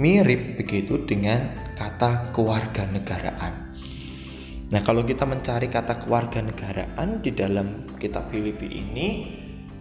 mirip 0.00 0.56
begitu 0.56 1.04
dengan 1.04 1.52
kata 1.76 2.32
kewarganegaraan. 2.32 3.61
Nah, 4.72 4.80
kalau 4.80 5.04
kita 5.04 5.28
mencari 5.28 5.68
kata 5.68 6.00
kewarganegaraan 6.08 7.20
di 7.20 7.36
dalam 7.36 7.84
kitab 8.00 8.32
Filipi 8.32 8.72
ini, 8.72 9.08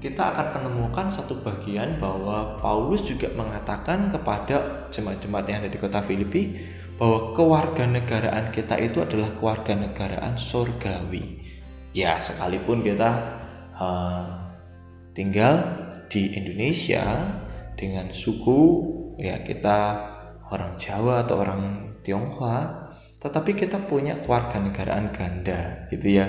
kita 0.04 0.36
akan 0.36 0.68
menemukan 0.68 1.08
satu 1.08 1.40
bagian 1.40 1.96
bahwa 2.04 2.60
Paulus 2.60 3.08
juga 3.08 3.32
mengatakan 3.32 4.12
kepada 4.12 4.92
jemaat-jemaat 4.92 5.46
yang 5.48 5.64
ada 5.64 5.72
di 5.72 5.80
kota 5.80 6.04
Filipi 6.04 6.60
bahwa 7.00 7.32
kewarganegaraan 7.32 8.52
kita 8.52 8.76
itu 8.84 9.00
adalah 9.00 9.32
kewarganegaraan 9.40 10.36
surgawi. 10.36 11.40
Ya, 11.96 12.20
sekalipun 12.20 12.84
kita 12.84 13.10
uh, 13.80 14.28
tinggal 15.16 15.72
di 16.12 16.36
Indonesia 16.36 17.32
dengan 17.80 18.12
suku 18.12 18.92
ya 19.16 19.40
kita 19.40 19.80
orang 20.52 20.76
Jawa 20.76 21.24
atau 21.24 21.40
orang 21.40 21.62
Tionghoa 22.04 22.81
tetapi 23.22 23.54
kita 23.54 23.86
punya 23.86 24.18
keluarga 24.26 24.58
negaraan 24.58 25.14
ganda 25.14 25.86
gitu 25.94 26.20
ya. 26.20 26.26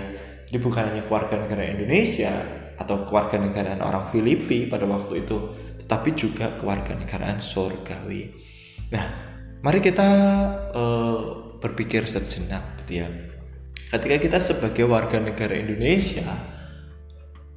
Jadi 0.46 0.58
bukan 0.60 0.92
hanya 0.92 1.02
keluarga 1.08 1.40
negara 1.40 1.64
Indonesia 1.64 2.44
atau 2.76 3.08
keluarga 3.08 3.40
negaraan 3.40 3.80
orang 3.80 4.12
Filipi 4.12 4.68
pada 4.68 4.84
waktu 4.84 5.24
itu 5.24 5.36
tetapi 5.84 6.12
juga 6.12 6.52
keluarga 6.60 6.92
negaraan 6.92 7.40
surgawi. 7.40 8.36
Nah 8.92 9.04
mari 9.64 9.80
kita 9.80 10.08
uh, 10.76 11.18
berpikir 11.64 12.04
sejenak 12.04 12.84
gitu 12.84 13.04
ya. 13.04 13.08
Ketika 13.92 14.16
kita 14.20 14.38
sebagai 14.40 14.84
warga 14.84 15.16
negara 15.16 15.56
Indonesia 15.56 16.28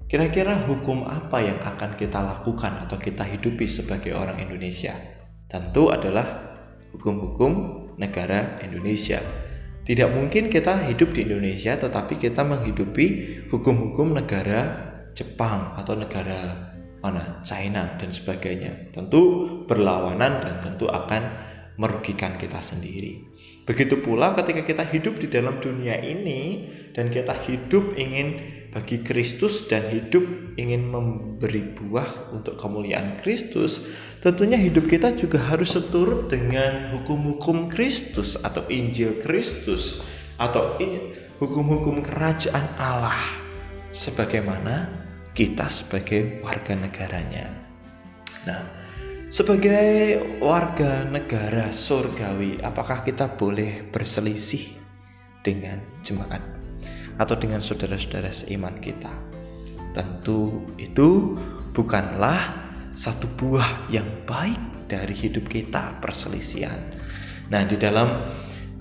kira-kira 0.08 0.64
hukum 0.64 1.04
apa 1.04 1.44
yang 1.44 1.60
akan 1.60 2.00
kita 2.00 2.24
lakukan 2.24 2.88
atau 2.88 2.96
kita 2.96 3.28
hidupi 3.28 3.68
sebagai 3.68 4.16
orang 4.16 4.40
Indonesia? 4.40 4.96
Tentu 5.52 5.92
adalah 5.92 6.56
hukum-hukum 6.96 7.85
negara 8.00 8.60
Indonesia. 8.62 9.22
Tidak 9.86 10.10
mungkin 10.10 10.50
kita 10.50 10.90
hidup 10.90 11.14
di 11.14 11.30
Indonesia 11.30 11.78
tetapi 11.78 12.18
kita 12.18 12.42
menghidupi 12.42 13.06
hukum-hukum 13.54 14.18
negara 14.18 14.92
Jepang 15.14 15.78
atau 15.78 15.94
negara 15.94 16.74
mana 17.06 17.40
China 17.46 17.94
dan 18.02 18.10
sebagainya. 18.10 18.90
Tentu 18.92 19.46
berlawanan 19.70 20.42
dan 20.42 20.56
tentu 20.66 20.90
akan 20.90 21.24
merugikan 21.78 22.36
kita 22.42 22.60
sendiri. 22.66 23.22
Begitu 23.66 24.02
pula 24.02 24.34
ketika 24.38 24.62
kita 24.66 24.84
hidup 24.90 25.18
di 25.22 25.28
dalam 25.30 25.58
dunia 25.62 25.98
ini 26.02 26.70
dan 26.94 27.10
kita 27.10 27.34
hidup 27.46 27.98
ingin 27.98 28.38
bagi 28.76 29.00
Kristus 29.00 29.72
dan 29.72 29.88
hidup 29.88 30.28
ingin 30.60 30.92
memberi 30.92 31.64
buah 31.80 32.36
untuk 32.36 32.60
kemuliaan 32.60 33.24
Kristus, 33.24 33.80
tentunya 34.20 34.60
hidup 34.60 34.92
kita 34.92 35.16
juga 35.16 35.40
harus 35.40 35.80
seturut 35.80 36.28
dengan 36.28 36.92
hukum-hukum 36.92 37.72
Kristus 37.72 38.36
atau 38.36 38.68
Injil 38.68 39.24
Kristus 39.24 40.04
atau 40.36 40.76
hukum-hukum 41.40 42.04
kerajaan 42.04 42.68
Allah 42.76 43.40
sebagaimana 43.96 44.92
kita 45.32 45.72
sebagai 45.72 46.44
warga 46.44 46.76
negaranya. 46.76 47.48
Nah, 48.44 48.68
sebagai 49.32 50.20
warga 50.44 51.08
negara 51.08 51.72
surgawi, 51.72 52.60
apakah 52.60 53.08
kita 53.08 53.40
boleh 53.40 53.88
berselisih 53.88 54.76
dengan 55.48 55.80
jemaat 56.04 56.65
atau 57.16 57.36
dengan 57.40 57.64
saudara-saudara 57.64 58.32
seiman 58.32 58.80
kita? 58.80 59.12
Tentu 59.96 60.68
itu 60.76 61.40
bukanlah 61.72 62.66
satu 62.96 63.28
buah 63.36 63.92
yang 63.92 64.08
baik 64.24 64.88
dari 64.88 65.16
hidup 65.16 65.48
kita 65.52 66.00
perselisihan. 66.00 66.80
Nah, 67.52 67.62
di 67.68 67.76
dalam 67.78 68.08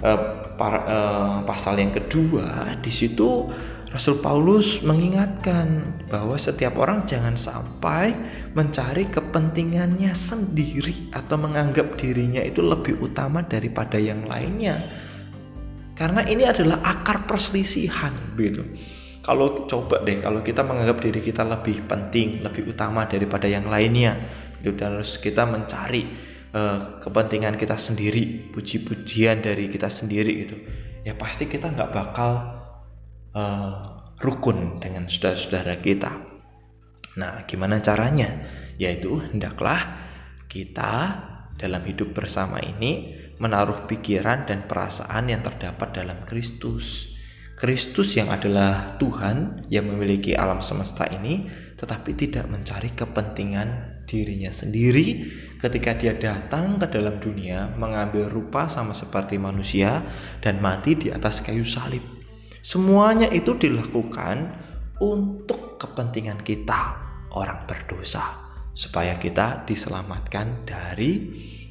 uh, 0.00 0.20
para, 0.56 0.80
uh, 0.86 1.36
pasal 1.44 1.78
yang 1.80 1.92
kedua, 1.92 2.78
di 2.80 2.90
situ 2.90 3.50
Rasul 3.94 4.18
Paulus 4.18 4.82
mengingatkan 4.82 6.02
bahwa 6.10 6.34
setiap 6.34 6.74
orang 6.82 7.06
jangan 7.06 7.38
sampai 7.38 8.10
mencari 8.50 9.06
kepentingannya 9.06 10.10
sendiri 10.18 11.14
atau 11.14 11.38
menganggap 11.38 11.94
dirinya 11.94 12.42
itu 12.42 12.58
lebih 12.58 12.98
utama 12.98 13.46
daripada 13.46 13.94
yang 13.94 14.26
lainnya. 14.26 14.90
Karena 15.94 16.26
ini 16.26 16.42
adalah 16.42 16.82
akar 16.82 17.26
perselisihan 17.30 18.14
gitu. 18.34 18.66
Kalau 19.24 19.64
coba 19.64 20.04
deh 20.04 20.20
kalau 20.20 20.44
kita 20.44 20.60
menganggap 20.60 21.00
diri 21.00 21.24
kita 21.24 21.46
lebih 21.46 21.88
penting, 21.88 22.44
lebih 22.44 22.74
utama 22.76 23.08
daripada 23.08 23.48
yang 23.48 23.70
lainnya, 23.70 24.20
itu 24.60 24.74
dan 24.76 25.00
harus 25.00 25.16
kita 25.16 25.48
mencari 25.48 26.04
uh, 26.52 27.00
kepentingan 27.00 27.56
kita 27.56 27.80
sendiri, 27.80 28.52
puji-pujian 28.52 29.40
dari 29.40 29.72
kita 29.72 29.88
sendiri 29.88 30.32
gitu. 30.44 30.56
Ya 31.08 31.16
pasti 31.16 31.48
kita 31.48 31.72
nggak 31.72 31.90
bakal 31.94 32.30
uh, 33.32 33.94
rukun 34.20 34.82
dengan 34.82 35.08
saudara-saudara 35.08 35.80
kita. 35.80 36.12
Nah, 37.16 37.46
gimana 37.46 37.78
caranya? 37.80 38.44
Yaitu 38.76 39.22
hendaklah 39.22 40.04
kita 40.50 41.22
dalam 41.54 41.80
hidup 41.86 42.12
bersama 42.12 42.58
ini 42.58 43.23
menaruh 43.38 43.86
pikiran 43.90 44.46
dan 44.46 44.66
perasaan 44.68 45.30
yang 45.30 45.42
terdapat 45.42 45.94
dalam 45.94 46.22
Kristus. 46.28 47.10
Kristus 47.54 48.18
yang 48.18 48.34
adalah 48.34 48.98
Tuhan 48.98 49.66
yang 49.70 49.86
memiliki 49.86 50.34
alam 50.34 50.58
semesta 50.58 51.06
ini 51.06 51.46
tetapi 51.78 52.16
tidak 52.18 52.50
mencari 52.50 52.90
kepentingan 52.94 54.02
dirinya 54.04 54.52
sendiri 54.52 55.26
ketika 55.58 55.96
dia 55.96 56.14
datang 56.14 56.76
ke 56.76 56.86
dalam 56.90 57.18
dunia 57.18 57.72
mengambil 57.74 58.28
rupa 58.28 58.68
sama 58.68 58.92
seperti 58.92 59.40
manusia 59.40 60.04
dan 60.44 60.60
mati 60.60 60.98
di 60.98 61.08
atas 61.10 61.40
kayu 61.40 61.64
salib. 61.64 62.02
Semuanya 62.64 63.28
itu 63.28 63.56
dilakukan 63.56 64.56
untuk 65.00 65.76
kepentingan 65.76 66.40
kita, 66.40 66.96
orang 67.36 67.68
berdosa, 67.68 68.40
supaya 68.72 69.20
kita 69.20 69.68
diselamatkan 69.68 70.64
dari 70.64 71.12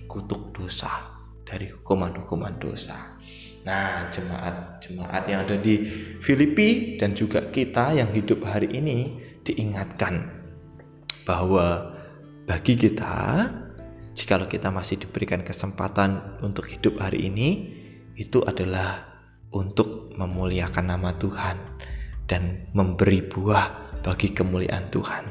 kutuk 0.05 0.53
dosa, 0.53 1.12
dari 1.43 1.71
hukuman-hukuman 1.71 2.59
dosa. 2.59 3.15
Nah, 3.63 4.11
jemaat-jemaat 4.11 5.23
yang 5.31 5.47
ada 5.47 5.55
di 5.55 5.87
Filipi 6.19 6.99
dan 6.99 7.15
juga 7.15 7.47
kita 7.47 7.95
yang 7.95 8.11
hidup 8.11 8.43
hari 8.43 8.67
ini 8.75 9.15
diingatkan 9.47 10.27
bahwa 11.23 11.95
bagi 12.43 12.75
kita, 12.75 13.47
jikalau 14.19 14.51
kita 14.51 14.67
masih 14.67 14.99
diberikan 14.99 15.47
kesempatan 15.47 16.43
untuk 16.43 16.67
hidup 16.67 16.99
hari 16.99 17.31
ini, 17.31 17.49
itu 18.19 18.43
adalah 18.43 19.07
untuk 19.55 20.11
memuliakan 20.19 20.91
nama 20.91 21.15
Tuhan 21.15 21.55
dan 22.27 22.67
memberi 22.75 23.23
buah 23.23 23.99
bagi 24.03 24.35
kemuliaan 24.35 24.91
Tuhan. 24.91 25.23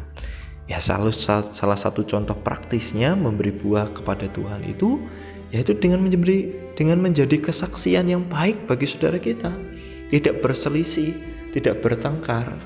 Ya 0.70 0.80
salah 0.80 1.76
satu 1.76 2.06
contoh 2.08 2.38
praktisnya 2.40 3.12
memberi 3.12 3.52
buah 3.52 3.92
kepada 3.92 4.30
Tuhan 4.32 4.64
itu 4.64 5.04
yaitu 5.52 5.76
dengan 5.76 6.00
menjadi 6.00 6.48
dengan 6.74 6.98
menjadi 7.04 7.36
kesaksian 7.38 8.08
yang 8.08 8.24
baik 8.26 8.56
bagi 8.64 8.88
saudara 8.88 9.20
kita. 9.20 9.52
Tidak 10.08 10.44
berselisih, 10.44 11.16
tidak 11.56 11.80
bertengkar, 11.80 12.56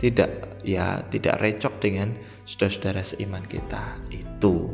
tidak 0.00 0.60
ya 0.64 1.04
tidak 1.12 1.40
recok 1.40 1.76
dengan 1.80 2.12
saudara-saudara 2.44 3.04
seiman 3.04 3.44
kita. 3.48 4.00
Itu 4.12 4.72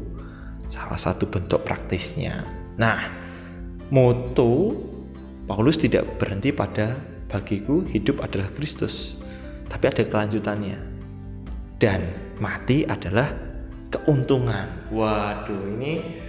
salah 0.71 0.99
satu 0.99 1.27
bentuk 1.27 1.62
praktisnya. 1.66 2.47
Nah, 2.79 3.11
moto 3.91 4.75
Paulus 5.51 5.79
tidak 5.79 6.07
berhenti 6.23 6.55
pada 6.55 6.95
bagiku 7.27 7.83
hidup 7.91 8.23
adalah 8.23 8.51
Kristus, 8.55 9.18
tapi 9.66 9.91
ada 9.91 10.07
kelanjutannya. 10.07 10.79
Dan 11.83 12.07
mati 12.39 12.87
adalah 12.87 13.35
keuntungan. 13.91 14.68
Waduh, 14.95 15.75
ini 15.79 16.23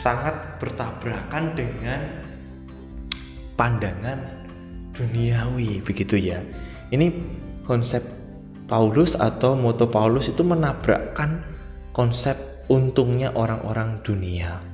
sangat 0.00 0.56
bertabrakan 0.56 1.52
dengan 1.52 2.00
pandangan 3.60 4.24
duniawi 4.96 5.84
begitu 5.84 6.16
ya. 6.16 6.40
Ini 6.88 7.12
konsep 7.68 8.00
Paulus 8.64 9.12
atau 9.12 9.52
moto 9.52 9.84
Paulus 9.84 10.32
itu 10.32 10.40
menabrakkan 10.40 11.44
konsep 11.92 12.34
untungnya 12.72 13.36
orang-orang 13.36 14.00
dunia. 14.00 14.64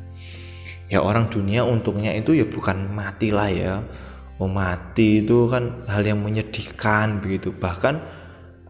Ya 0.87 1.03
orang 1.03 1.27
dunia 1.27 1.67
untungnya 1.67 2.15
itu 2.15 2.39
ya 2.39 2.47
bukan 2.47 2.95
mati 2.95 3.35
lah 3.35 3.51
ya. 3.51 3.83
Mau 4.39 4.47
mati 4.47 5.25
itu 5.27 5.51
kan 5.51 5.83
hal 5.91 6.07
yang 6.07 6.23
menyedihkan 6.23 7.19
begitu. 7.19 7.51
Bahkan 7.51 7.99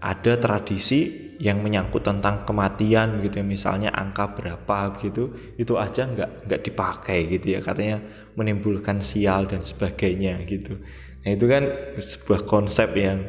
ada 0.00 0.32
tradisi 0.40 1.26
yang 1.37 1.61
menyangkut 1.61 2.01
tentang 2.01 2.49
kematian 2.49 3.20
begitu 3.20 3.41
ya 3.41 3.47
misalnya 3.47 3.91
angka 3.93 4.32
berapa 4.32 4.97
begitu 4.97 5.32
itu 5.61 5.76
aja 5.76 6.09
nggak 6.09 6.49
nggak 6.49 6.61
dipakai 6.64 7.28
gitu 7.28 7.57
ya 7.57 7.61
katanya 7.61 8.01
menimbulkan 8.37 9.05
sial 9.05 9.45
dan 9.45 9.61
sebagainya 9.61 10.41
gitu. 10.49 10.80
Nah 11.24 11.30
itu 11.34 11.45
kan 11.45 11.68
sebuah 12.01 12.49
konsep 12.49 12.93
yang 12.97 13.26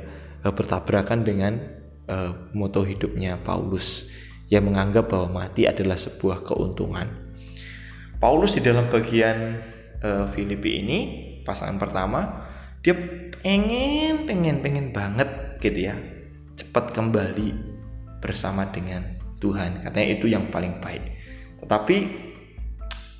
uh, 0.47 0.53
bertabrakan 0.53 1.27
dengan 1.27 1.59
uh, 2.07 2.31
moto 2.55 2.87
hidupnya 2.87 3.39
Paulus 3.43 4.07
yang 4.47 4.67
menganggap 4.71 5.11
bahwa 5.11 5.43
mati 5.43 5.67
adalah 5.67 5.99
sebuah 5.99 6.47
keuntungan. 6.47 7.11
Paulus 8.23 8.55
di 8.55 8.63
dalam 8.63 8.87
bagian 8.87 9.59
uh, 10.01 10.31
Filipi 10.31 10.79
ini 10.79 10.99
pasangan 11.43 11.75
pertama 11.75 12.47
dia 12.81 12.95
pengen 13.43 14.25
pengen 14.25 14.63
pengen 14.63 14.87
banget 14.95 15.59
gitu 15.59 15.91
ya 15.91 15.95
cepat 16.57 16.95
kembali 16.95 17.66
bersama 18.19 18.69
dengan 18.69 19.17
Tuhan. 19.37 19.81
Katanya 19.81 20.07
itu 20.09 20.25
yang 20.29 20.49
paling 20.49 20.81
baik. 20.81 21.03
Tetapi 21.61 21.97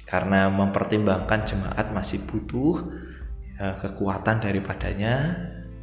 karena 0.08 0.48
mempertimbangkan 0.48 1.44
jemaat 1.44 1.92
masih 1.92 2.24
butuh 2.24 2.80
uh, 3.60 3.76
kekuatan 3.84 4.40
daripadanya 4.40 5.36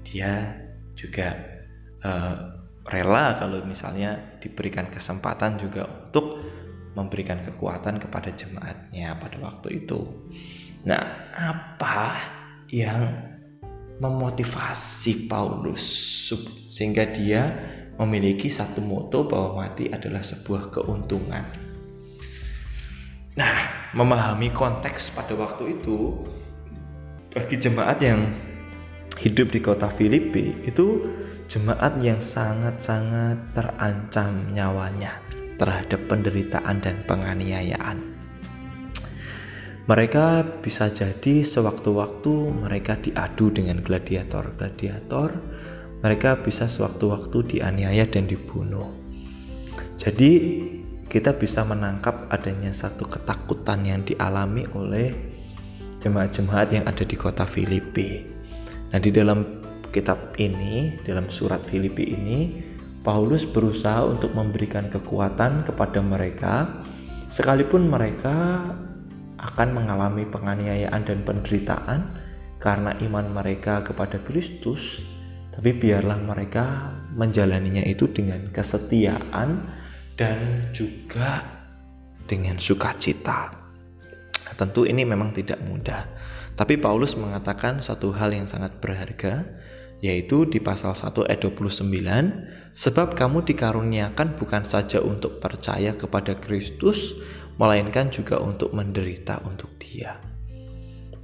dia 0.04 0.64
juga 0.96 1.36
uh, 2.00 2.54
rela 2.88 3.36
kalau 3.36 3.64
misalnya 3.64 4.38
diberikan 4.40 4.88
kesempatan 4.88 5.60
juga 5.60 5.88
untuk 5.88 6.40
memberikan 6.94 7.42
kekuatan 7.42 7.98
kepada 7.98 8.30
jemaatnya 8.32 9.18
pada 9.18 9.36
waktu 9.42 9.84
itu. 9.84 10.06
Nah, 10.86 11.32
apa 11.34 12.14
yang 12.70 13.34
memotivasi 13.98 15.26
Paulus? 15.26 15.82
Sehingga 16.70 17.08
dia 17.10 17.50
memiliki 18.00 18.50
satu 18.50 18.82
moto 18.82 19.26
bahwa 19.26 19.66
mati 19.66 19.90
adalah 19.90 20.22
sebuah 20.22 20.74
keuntungan. 20.74 21.44
Nah, 23.34 23.56
memahami 23.94 24.54
konteks 24.54 25.14
pada 25.14 25.34
waktu 25.34 25.78
itu 25.78 26.14
bagi 27.34 27.58
jemaat 27.58 27.98
yang 27.98 28.30
hidup 29.18 29.50
di 29.50 29.60
kota 29.62 29.90
Filipi 29.94 30.54
itu 30.66 31.02
jemaat 31.50 31.98
yang 32.02 32.18
sangat-sangat 32.22 33.54
terancam 33.54 34.54
nyawanya 34.54 35.18
terhadap 35.58 36.00
penderitaan 36.10 36.82
dan 36.82 36.98
penganiayaan. 37.06 38.14
Mereka 39.84 40.60
bisa 40.64 40.88
jadi 40.88 41.44
sewaktu-waktu 41.44 42.32
mereka 42.64 42.96
diadu 42.96 43.52
dengan 43.52 43.84
gladiator-gladiator, 43.84 45.36
mereka 46.04 46.36
bisa 46.36 46.68
sewaktu-waktu 46.68 47.56
dianiaya 47.56 48.04
dan 48.04 48.28
dibunuh. 48.28 48.92
Jadi 49.96 50.60
kita 51.08 51.32
bisa 51.32 51.64
menangkap 51.64 52.28
adanya 52.28 52.76
satu 52.76 53.08
ketakutan 53.08 53.88
yang 53.88 54.04
dialami 54.04 54.68
oleh 54.76 55.08
jemaat-jemaat 56.04 56.68
yang 56.76 56.84
ada 56.84 57.08
di 57.08 57.16
kota 57.16 57.48
Filipi. 57.48 58.20
Nah, 58.92 59.00
di 59.00 59.08
dalam 59.08 59.64
kitab 59.96 60.36
ini, 60.36 61.00
dalam 61.08 61.32
surat 61.32 61.64
Filipi 61.72 62.12
ini, 62.12 62.60
Paulus 63.00 63.48
berusaha 63.48 64.04
untuk 64.04 64.36
memberikan 64.36 64.92
kekuatan 64.92 65.64
kepada 65.64 66.04
mereka, 66.04 66.84
sekalipun 67.32 67.88
mereka 67.88 68.60
akan 69.40 69.68
mengalami 69.72 70.28
penganiayaan 70.28 71.00
dan 71.08 71.24
penderitaan 71.24 72.00
karena 72.60 72.92
iman 73.00 73.28
mereka 73.32 73.80
kepada 73.80 74.20
Kristus, 74.24 75.00
tapi 75.54 75.70
biarlah 75.70 76.18
mereka 76.18 76.90
menjalaninya 77.14 77.86
itu 77.86 78.10
dengan 78.10 78.50
kesetiaan 78.50 79.70
dan 80.18 80.70
juga 80.74 81.46
dengan 82.26 82.58
sukacita. 82.58 83.54
Tentu 84.58 84.86
ini 84.86 85.06
memang 85.06 85.34
tidak 85.34 85.62
mudah. 85.62 86.06
Tapi 86.54 86.78
Paulus 86.78 87.18
mengatakan 87.18 87.82
satu 87.82 88.14
hal 88.14 88.30
yang 88.30 88.46
sangat 88.46 88.78
berharga, 88.78 89.42
yaitu 89.98 90.46
di 90.46 90.62
pasal 90.62 90.94
1 90.94 91.26
ayat 91.26 91.42
29, 91.42 91.90
sebab 92.74 93.18
kamu 93.18 93.42
dikaruniakan 93.42 94.38
bukan 94.38 94.62
saja 94.62 95.02
untuk 95.02 95.42
percaya 95.42 95.94
kepada 95.98 96.38
Kristus, 96.38 97.18
melainkan 97.58 98.10
juga 98.10 98.38
untuk 98.38 98.70
menderita 98.70 99.42
untuk 99.42 99.74
dia. 99.82 100.18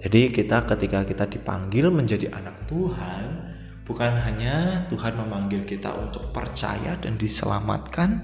Jadi 0.02 0.32
kita 0.34 0.66
ketika 0.66 1.06
kita 1.06 1.24
dipanggil 1.30 1.92
menjadi 1.92 2.32
anak 2.34 2.66
Tuhan, 2.66 3.59
bukan 3.90 4.22
hanya 4.22 4.86
Tuhan 4.86 5.18
memanggil 5.18 5.66
kita 5.66 5.90
untuk 5.98 6.30
percaya 6.30 6.94
dan 6.94 7.18
diselamatkan 7.18 8.22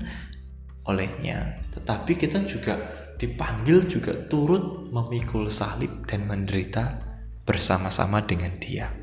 olehnya, 0.86 1.58
tetapi 1.74 2.14
kita 2.14 2.46
juga 2.46 2.78
dipanggil 3.18 3.90
juga 3.90 4.14
turut 4.30 4.86
memikul 4.94 5.50
salib 5.50 6.06
dan 6.06 6.30
menderita 6.30 7.02
bersama-sama 7.42 8.22
dengan 8.22 8.54
Dia. 8.62 8.94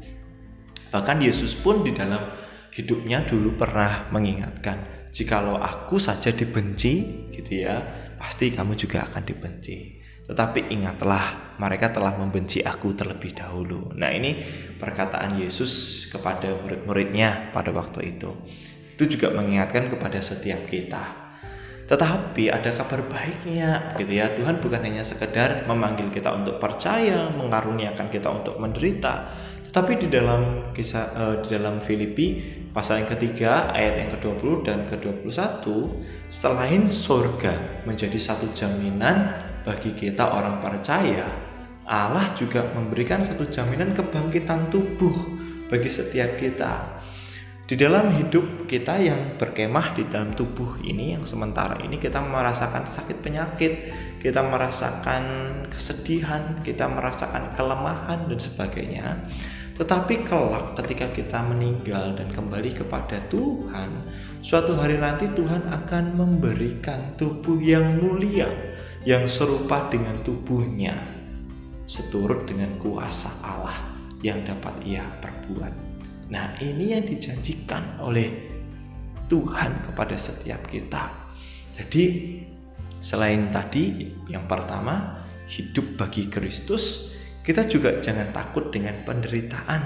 Bahkan 0.87 1.19
Yesus 1.19 1.51
pun 1.59 1.83
di 1.83 1.91
dalam 1.91 2.31
hidupnya 2.71 3.27
dulu 3.27 3.59
pernah 3.59 4.07
mengingatkan, 4.15 5.11
jikalau 5.11 5.59
aku 5.59 5.99
saja 5.99 6.31
dibenci, 6.31 7.27
gitu 7.35 7.59
ya, 7.59 7.83
pasti 8.15 8.55
kamu 8.55 8.79
juga 8.79 9.03
akan 9.11 9.23
dibenci. 9.27 9.99
Tetapi 10.23 10.71
ingatlah, 10.71 11.55
mereka 11.59 11.91
telah 11.91 12.15
membenci 12.15 12.63
aku 12.63 12.95
terlebih 12.95 13.35
dahulu. 13.35 13.91
Nah, 13.93 14.09
ini 14.09 14.39
perkataan 14.79 15.35
Yesus 15.35 16.05
kepada 16.07 16.55
murid-muridnya 16.63 17.51
pada 17.51 17.75
waktu 17.75 18.15
itu. 18.15 18.31
Itu 18.95 19.09
juga 19.09 19.35
mengingatkan 19.35 19.91
kepada 19.91 20.23
setiap 20.23 20.63
kita. 20.69 21.23
Tetapi 21.83 22.47
ada 22.47 22.71
kabar 22.71 23.03
baiknya, 23.11 23.99
gitu 23.99 24.15
ya. 24.15 24.31
Tuhan 24.31 24.63
bukan 24.63 24.81
hanya 24.87 25.03
sekedar 25.03 25.67
memanggil 25.67 26.07
kita 26.07 26.31
untuk 26.31 26.55
percaya, 26.55 27.27
mengaruniakan 27.35 28.07
kita 28.07 28.31
untuk 28.31 28.55
menderita, 28.55 29.35
tetapi 29.67 29.99
di 29.99 30.07
dalam 30.07 30.71
kisah 30.71 31.05
uh, 31.11 31.35
di 31.43 31.47
dalam 31.51 31.83
Filipi 31.83 32.39
pasal 32.73 33.05
yang 33.05 33.09
ketiga 33.13 33.69
ayat 33.69 34.01
yang 34.01 34.09
ke-20 34.17 34.65
dan 34.65 34.79
ke-21, 34.89 35.63
selain 36.27 36.89
surga 36.89 37.85
menjadi 37.85 38.17
satu 38.17 38.49
jaminan 38.57 39.29
bagi 39.61 39.93
kita 39.93 40.25
orang 40.25 40.59
percaya, 40.59 41.29
Allah 41.85 42.33
juga 42.33 42.65
memberikan 42.73 43.21
satu 43.21 43.45
jaminan 43.47 43.93
kebangkitan 43.93 44.73
tubuh 44.73 45.13
bagi 45.69 45.87
setiap 45.87 46.35
kita. 46.41 47.03
Di 47.63 47.79
dalam 47.79 48.11
hidup 48.11 48.67
kita 48.67 48.99
yang 48.99 49.39
berkemah 49.39 49.95
di 49.95 50.03
dalam 50.11 50.35
tubuh 50.35 50.83
ini 50.83 51.15
yang 51.15 51.23
sementara 51.23 51.79
ini 51.79 51.95
kita 51.95 52.19
merasakan 52.19 52.83
sakit 52.83 53.23
penyakit, 53.23 53.71
kita 54.19 54.43
merasakan 54.43 55.23
kesedihan, 55.71 56.59
kita 56.67 56.91
merasakan 56.91 57.55
kelemahan 57.55 58.27
dan 58.27 58.39
sebagainya. 58.39 59.15
Tetapi 59.73 60.29
kelak 60.29 60.77
ketika 60.77 61.09
kita 61.17 61.39
meninggal 61.49 62.13
dan 62.13 62.29
kembali 62.29 62.77
kepada 62.77 63.25
Tuhan, 63.33 64.05
suatu 64.45 64.77
hari 64.77 65.01
nanti 65.01 65.25
Tuhan 65.33 65.65
akan 65.65 66.13
memberikan 66.13 67.17
tubuh 67.17 67.57
yang 67.57 67.97
mulia 67.97 68.45
yang 69.01 69.25
serupa 69.25 69.89
dengan 69.89 70.21
tubuhnya 70.21 70.93
seturut 71.89 72.45
dengan 72.47 72.69
kuasa 72.79 73.27
Allah 73.41 73.75
yang 74.23 74.45
dapat 74.47 74.77
ia 74.87 75.03
perbuat. 75.19 75.73
Nah, 76.31 76.55
ini 76.63 76.95
yang 76.95 77.03
dijanjikan 77.03 77.99
oleh 77.99 78.31
Tuhan 79.27 79.89
kepada 79.91 80.15
setiap 80.15 80.63
kita. 80.71 81.11
Jadi, 81.75 82.39
selain 83.03 83.51
tadi 83.51 84.15
yang 84.31 84.47
pertama, 84.47 85.25
hidup 85.51 85.99
bagi 85.99 86.31
Kristus, 86.31 87.11
kita 87.43 87.67
juga 87.67 87.99
jangan 87.99 88.31
takut 88.31 88.71
dengan 88.71 89.03
penderitaan 89.03 89.81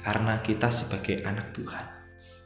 karena 0.00 0.40
kita 0.40 0.72
sebagai 0.72 1.20
anak 1.22 1.52
Tuhan. 1.52 1.86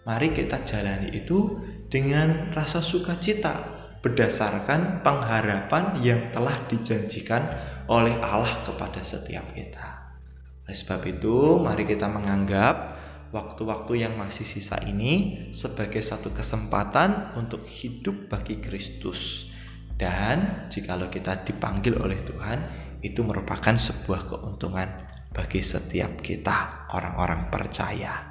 Mari 0.03 0.35
kita 0.35 0.67
jalani 0.67 1.15
itu 1.15 1.63
dengan 1.87 2.51
rasa 2.51 2.83
sukacita, 2.83 3.81
berdasarkan 4.03 5.05
pengharapan 5.07 6.01
yang 6.03 6.35
telah 6.35 6.57
dijanjikan 6.67 7.55
oleh 7.87 8.17
Allah 8.19 8.67
kepada 8.67 9.05
setiap 9.05 9.45
kita. 9.55 10.19
Oleh 10.67 10.77
sebab 10.77 11.05
itu, 11.05 11.61
mari 11.61 11.85
kita 11.85 12.09
menganggap 12.09 12.97
waktu-waktu 13.31 14.09
yang 14.09 14.17
masih 14.17 14.43
sisa 14.49 14.81
ini 14.83 15.47
sebagai 15.55 16.03
satu 16.03 16.35
kesempatan 16.35 17.37
untuk 17.39 17.69
hidup 17.69 18.33
bagi 18.33 18.59
Kristus. 18.59 19.53
Dan 20.01 20.67
jikalau 20.73 21.13
kita 21.13 21.45
dipanggil 21.45 21.93
oleh 22.01 22.25
Tuhan, 22.25 22.80
itu 23.01 23.25
merupakan 23.25 23.77
sebuah 23.77 24.29
keuntungan 24.29 24.89
bagi 25.31 25.63
setiap 25.63 26.21
kita, 26.21 26.91
orang-orang 26.93 27.49
percaya. 27.49 28.31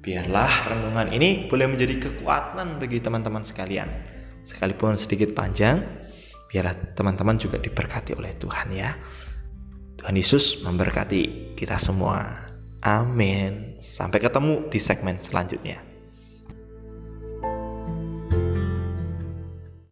Biarlah 0.00 0.72
renungan 0.72 1.12
ini 1.12 1.46
boleh 1.46 1.68
menjadi 1.68 2.08
kekuatan 2.08 2.80
bagi 2.80 3.04
teman-teman 3.04 3.44
sekalian 3.44 3.88
sekalipun 4.48 4.96
sedikit 4.96 5.36
panjang, 5.36 5.84
biar 6.48 6.96
teman-teman 6.96 7.36
juga 7.36 7.60
diberkati 7.60 8.16
oleh 8.16 8.32
Tuhan 8.40 8.68
ya. 8.72 8.96
Tuhan 10.00 10.16
Yesus 10.16 10.64
memberkati 10.64 11.54
kita 11.60 11.76
semua. 11.76 12.48
Amin. 12.80 13.76
Sampai 13.84 14.24
ketemu 14.24 14.72
di 14.72 14.80
segmen 14.80 15.20
selanjutnya. 15.20 15.89